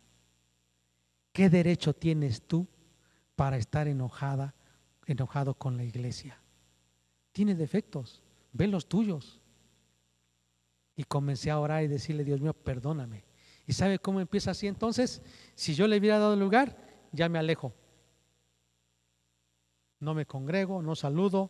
¿Qué 1.31 1.49
derecho 1.49 1.93
tienes 1.93 2.41
tú 2.41 2.67
para 3.39 3.55
estar 3.55 3.87
enojada, 3.87 4.53
enojado 5.05 5.53
con 5.53 5.77
la 5.77 5.85
iglesia? 5.85 6.37
Tiene 7.31 7.55
defectos, 7.55 8.21
ve 8.51 8.67
los 8.67 8.89
tuyos. 8.89 9.39
Y 10.97 11.05
comencé 11.05 11.49
a 11.49 11.57
orar 11.57 11.81
y 11.81 11.87
decirle, 11.87 12.25
Dios 12.25 12.41
mío, 12.41 12.53
perdóname. 12.53 13.23
¿Y 13.65 13.71
sabe 13.71 13.97
cómo 13.97 14.19
empieza 14.19 14.51
así 14.51 14.67
entonces? 14.67 15.21
Si 15.55 15.73
yo 15.73 15.87
le 15.87 15.97
hubiera 15.99 16.19
dado 16.19 16.35
lugar, 16.35 16.75
ya 17.13 17.29
me 17.29 17.39
alejo. 17.39 17.73
No 20.01 20.13
me 20.13 20.25
congrego, 20.25 20.81
no 20.81 20.93
saludo. 20.97 21.49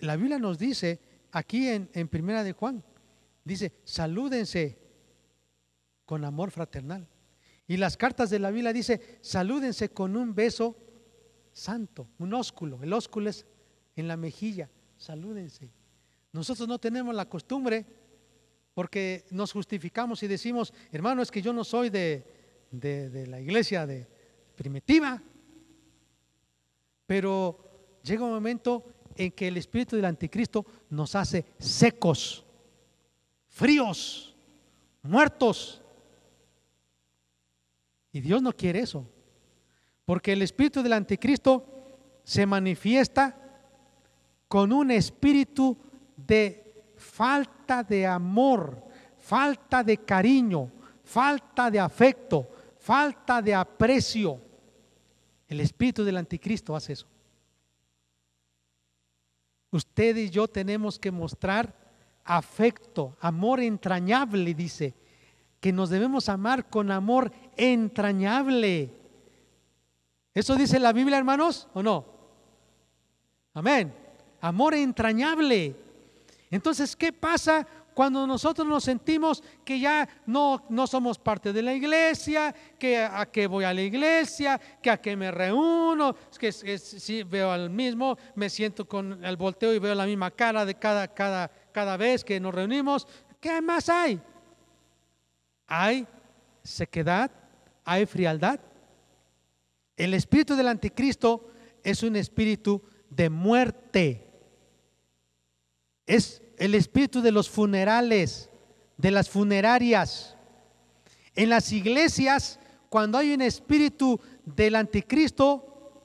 La 0.00 0.16
Biblia 0.16 0.40
nos 0.40 0.58
dice 0.58 1.00
aquí 1.30 1.68
en, 1.68 1.90
en 1.92 2.08
Primera 2.08 2.42
de 2.42 2.54
Juan, 2.54 2.82
dice, 3.44 3.72
salúdense 3.84 4.80
con 6.06 6.24
amor 6.24 6.50
fraternal. 6.50 7.06
Y 7.66 7.76
las 7.76 7.96
cartas 7.96 8.30
de 8.30 8.38
la 8.38 8.50
Biblia 8.50 8.72
dice, 8.72 9.18
salúdense 9.20 9.90
con 9.90 10.16
un 10.16 10.34
beso 10.34 10.76
santo, 11.52 12.08
un 12.18 12.34
ósculo. 12.34 12.82
El 12.82 12.92
ósculo 12.92 13.30
es 13.30 13.46
en 13.96 14.08
la 14.08 14.16
mejilla, 14.16 14.70
salúdense. 14.96 15.70
Nosotros 16.32 16.66
no 16.66 16.78
tenemos 16.78 17.14
la 17.14 17.28
costumbre 17.28 17.86
porque 18.74 19.26
nos 19.30 19.52
justificamos 19.52 20.22
y 20.22 20.28
decimos, 20.28 20.72
hermano, 20.90 21.22
es 21.22 21.30
que 21.30 21.42
yo 21.42 21.52
no 21.52 21.62
soy 21.62 21.90
de, 21.90 22.26
de 22.70 23.26
la 23.26 23.40
iglesia 23.40 23.86
de 23.86 24.06
primitiva. 24.56 25.22
Pero 27.06 27.98
llega 28.02 28.24
un 28.24 28.32
momento 28.32 28.84
en 29.16 29.32
que 29.32 29.48
el 29.48 29.56
espíritu 29.56 29.96
del 29.96 30.06
anticristo 30.06 30.64
nos 30.90 31.14
hace 31.14 31.44
secos, 31.58 32.44
fríos, 33.48 34.34
muertos. 35.02 35.81
Y 38.12 38.20
Dios 38.20 38.42
no 38.42 38.52
quiere 38.52 38.80
eso. 38.80 39.06
Porque 40.04 40.32
el 40.32 40.42
espíritu 40.42 40.82
del 40.82 40.92
anticristo 40.92 41.66
se 42.24 42.46
manifiesta 42.46 43.36
con 44.48 44.72
un 44.72 44.90
espíritu 44.90 45.76
de 46.16 46.92
falta 46.96 47.82
de 47.82 48.06
amor, 48.06 48.84
falta 49.18 49.82
de 49.82 49.96
cariño, 49.98 50.70
falta 51.02 51.70
de 51.70 51.80
afecto, 51.80 52.48
falta 52.78 53.40
de 53.40 53.54
aprecio. 53.54 54.40
El 55.48 55.60
espíritu 55.60 56.04
del 56.04 56.18
anticristo 56.18 56.76
hace 56.76 56.92
eso. 56.94 57.06
Usted 59.70 60.16
y 60.16 60.28
yo 60.28 60.46
tenemos 60.48 60.98
que 60.98 61.10
mostrar 61.10 61.74
afecto, 62.24 63.16
amor 63.20 63.60
entrañable, 63.60 64.54
dice, 64.54 64.94
que 65.62 65.72
nos 65.72 65.90
debemos 65.90 66.28
amar 66.28 66.68
con 66.68 66.90
amor 66.90 67.30
entrañable. 67.56 68.90
¿Eso 70.34 70.56
dice 70.56 70.80
la 70.80 70.92
Biblia, 70.92 71.18
hermanos, 71.18 71.68
o 71.72 71.84
no? 71.84 72.04
Amén. 73.54 73.94
Amor 74.40 74.74
entrañable. 74.74 75.76
Entonces, 76.50 76.96
¿qué 76.96 77.12
pasa 77.12 77.64
cuando 77.94 78.26
nosotros 78.26 78.66
nos 78.66 78.82
sentimos 78.82 79.40
que 79.64 79.78
ya 79.78 80.08
no, 80.26 80.64
no 80.68 80.88
somos 80.88 81.16
parte 81.20 81.52
de 81.52 81.62
la 81.62 81.74
iglesia, 81.74 82.52
que 82.76 82.98
a 82.98 83.24
qué 83.26 83.46
voy 83.46 83.62
a 83.62 83.72
la 83.72 83.82
iglesia, 83.82 84.60
que 84.82 84.90
a 84.90 85.00
qué 85.00 85.16
me 85.16 85.30
reúno, 85.30 86.16
que 86.40 86.50
si 86.50 87.22
veo 87.22 87.52
al 87.52 87.70
mismo, 87.70 88.18
me 88.34 88.50
siento 88.50 88.88
con 88.88 89.24
el 89.24 89.36
volteo 89.36 89.72
y 89.72 89.78
veo 89.78 89.94
la 89.94 90.06
misma 90.06 90.32
cara 90.32 90.64
de 90.64 90.74
cada, 90.74 91.06
cada, 91.06 91.48
cada 91.70 91.96
vez 91.96 92.24
que 92.24 92.40
nos 92.40 92.52
reunimos, 92.52 93.06
¿qué 93.40 93.62
más 93.62 93.88
hay? 93.88 94.20
Hay 95.74 96.06
sequedad, 96.62 97.30
hay 97.82 98.04
frialdad. 98.04 98.60
El 99.96 100.12
espíritu 100.12 100.54
del 100.54 100.68
anticristo 100.68 101.48
es 101.82 102.02
un 102.02 102.14
espíritu 102.16 102.82
de 103.08 103.30
muerte. 103.30 104.28
Es 106.04 106.42
el 106.58 106.74
espíritu 106.74 107.22
de 107.22 107.32
los 107.32 107.48
funerales, 107.48 108.50
de 108.98 109.12
las 109.12 109.30
funerarias. 109.30 110.36
En 111.34 111.48
las 111.48 111.72
iglesias, 111.72 112.60
cuando 112.90 113.16
hay 113.16 113.32
un 113.32 113.40
espíritu 113.40 114.20
del 114.44 114.74
anticristo, 114.74 116.04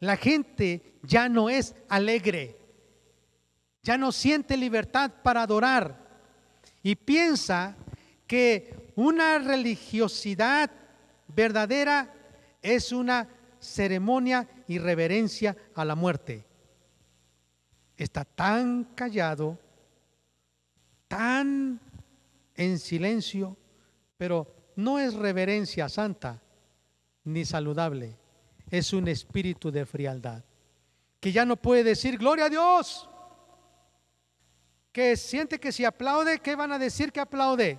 la 0.00 0.18
gente 0.18 0.98
ya 1.02 1.30
no 1.30 1.48
es 1.48 1.74
alegre, 1.88 2.58
ya 3.82 3.96
no 3.96 4.12
siente 4.12 4.54
libertad 4.58 5.10
para 5.22 5.44
adorar 5.44 6.06
y 6.82 6.94
piensa 6.94 7.74
que 8.26 8.77
una 8.98 9.38
religiosidad 9.38 10.72
verdadera 11.28 12.12
es 12.60 12.90
una 12.90 13.28
ceremonia 13.60 14.48
y 14.66 14.80
reverencia 14.80 15.56
a 15.76 15.84
la 15.84 15.94
muerte. 15.94 16.44
Está 17.96 18.24
tan 18.24 18.82
callado 18.96 19.56
tan 21.06 21.78
en 22.56 22.78
silencio, 22.80 23.56
pero 24.16 24.52
no 24.74 24.98
es 24.98 25.14
reverencia 25.14 25.88
santa 25.88 26.42
ni 27.22 27.44
saludable, 27.44 28.16
es 28.68 28.92
un 28.92 29.06
espíritu 29.06 29.70
de 29.70 29.86
frialdad, 29.86 30.42
que 31.20 31.30
ya 31.30 31.44
no 31.44 31.54
puede 31.54 31.84
decir 31.84 32.18
gloria 32.18 32.46
a 32.46 32.50
Dios, 32.50 33.08
que 34.90 35.16
siente 35.16 35.60
que 35.60 35.70
si 35.70 35.84
aplaude, 35.84 36.40
¿qué 36.40 36.56
van 36.56 36.72
a 36.72 36.80
decir 36.80 37.12
que 37.12 37.20
aplaude? 37.20 37.78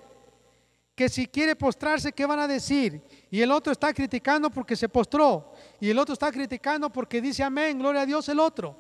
Que 1.00 1.08
si 1.08 1.28
quiere 1.28 1.56
postrarse, 1.56 2.12
¿qué 2.12 2.26
van 2.26 2.40
a 2.40 2.46
decir? 2.46 3.02
Y 3.32 3.40
el 3.40 3.54
otro 3.54 3.72
está 3.72 3.94
criticando 3.94 4.50
porque 4.50 4.76
se 4.76 4.90
postró, 4.90 5.54
y 5.80 5.90
el 5.90 5.98
otro 5.98 6.12
está 6.12 6.30
criticando 6.30 6.90
porque 6.90 7.22
dice 7.22 7.42
amén, 7.42 7.80
gloria 7.80 8.02
a 8.02 8.06
Dios 8.06 8.28
el 8.28 8.38
otro. 8.38 8.76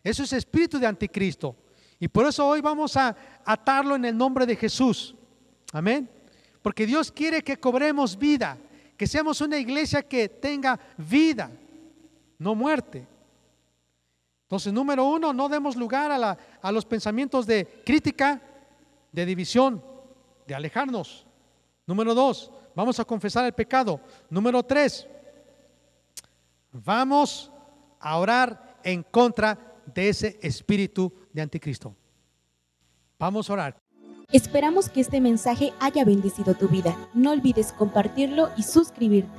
Eso 0.00 0.22
es 0.22 0.32
espíritu 0.34 0.78
de 0.78 0.86
anticristo. 0.86 1.56
Y 1.98 2.06
por 2.06 2.26
eso 2.26 2.46
hoy 2.46 2.60
vamos 2.60 2.96
a 2.96 3.16
atarlo 3.44 3.96
en 3.96 4.04
el 4.04 4.16
nombre 4.16 4.46
de 4.46 4.54
Jesús. 4.54 5.16
Amén. 5.72 6.08
Porque 6.62 6.86
Dios 6.86 7.10
quiere 7.10 7.42
que 7.42 7.56
cobremos 7.56 8.16
vida, 8.16 8.56
que 8.96 9.08
seamos 9.08 9.40
una 9.40 9.58
iglesia 9.58 10.00
que 10.00 10.28
tenga 10.28 10.78
vida, 10.96 11.50
no 12.38 12.54
muerte. 12.54 13.04
Entonces, 14.44 14.72
número 14.72 15.06
uno, 15.06 15.32
no 15.32 15.48
demos 15.48 15.74
lugar 15.74 16.12
a, 16.12 16.38
a 16.62 16.70
los 16.70 16.84
pensamientos 16.84 17.48
de 17.48 17.82
crítica, 17.84 18.40
de 19.10 19.26
división, 19.26 19.82
de 20.46 20.54
alejarnos. 20.54 21.23
Número 21.86 22.14
dos, 22.14 22.50
vamos 22.74 22.98
a 22.98 23.04
confesar 23.04 23.44
el 23.44 23.52
pecado. 23.52 24.00
Número 24.30 24.62
tres, 24.62 25.06
vamos 26.72 27.50
a 28.00 28.18
orar 28.18 28.78
en 28.82 29.02
contra 29.02 29.58
de 29.94 30.08
ese 30.08 30.38
espíritu 30.42 31.12
de 31.32 31.42
anticristo. 31.42 31.94
Vamos 33.18 33.48
a 33.48 33.52
orar. 33.52 33.76
Esperamos 34.32 34.88
que 34.88 35.00
este 35.00 35.20
mensaje 35.20 35.72
haya 35.80 36.04
bendecido 36.04 36.54
tu 36.54 36.68
vida. 36.68 36.96
No 37.14 37.30
olvides 37.30 37.72
compartirlo 37.72 38.50
y 38.56 38.62
suscribirte. 38.62 39.30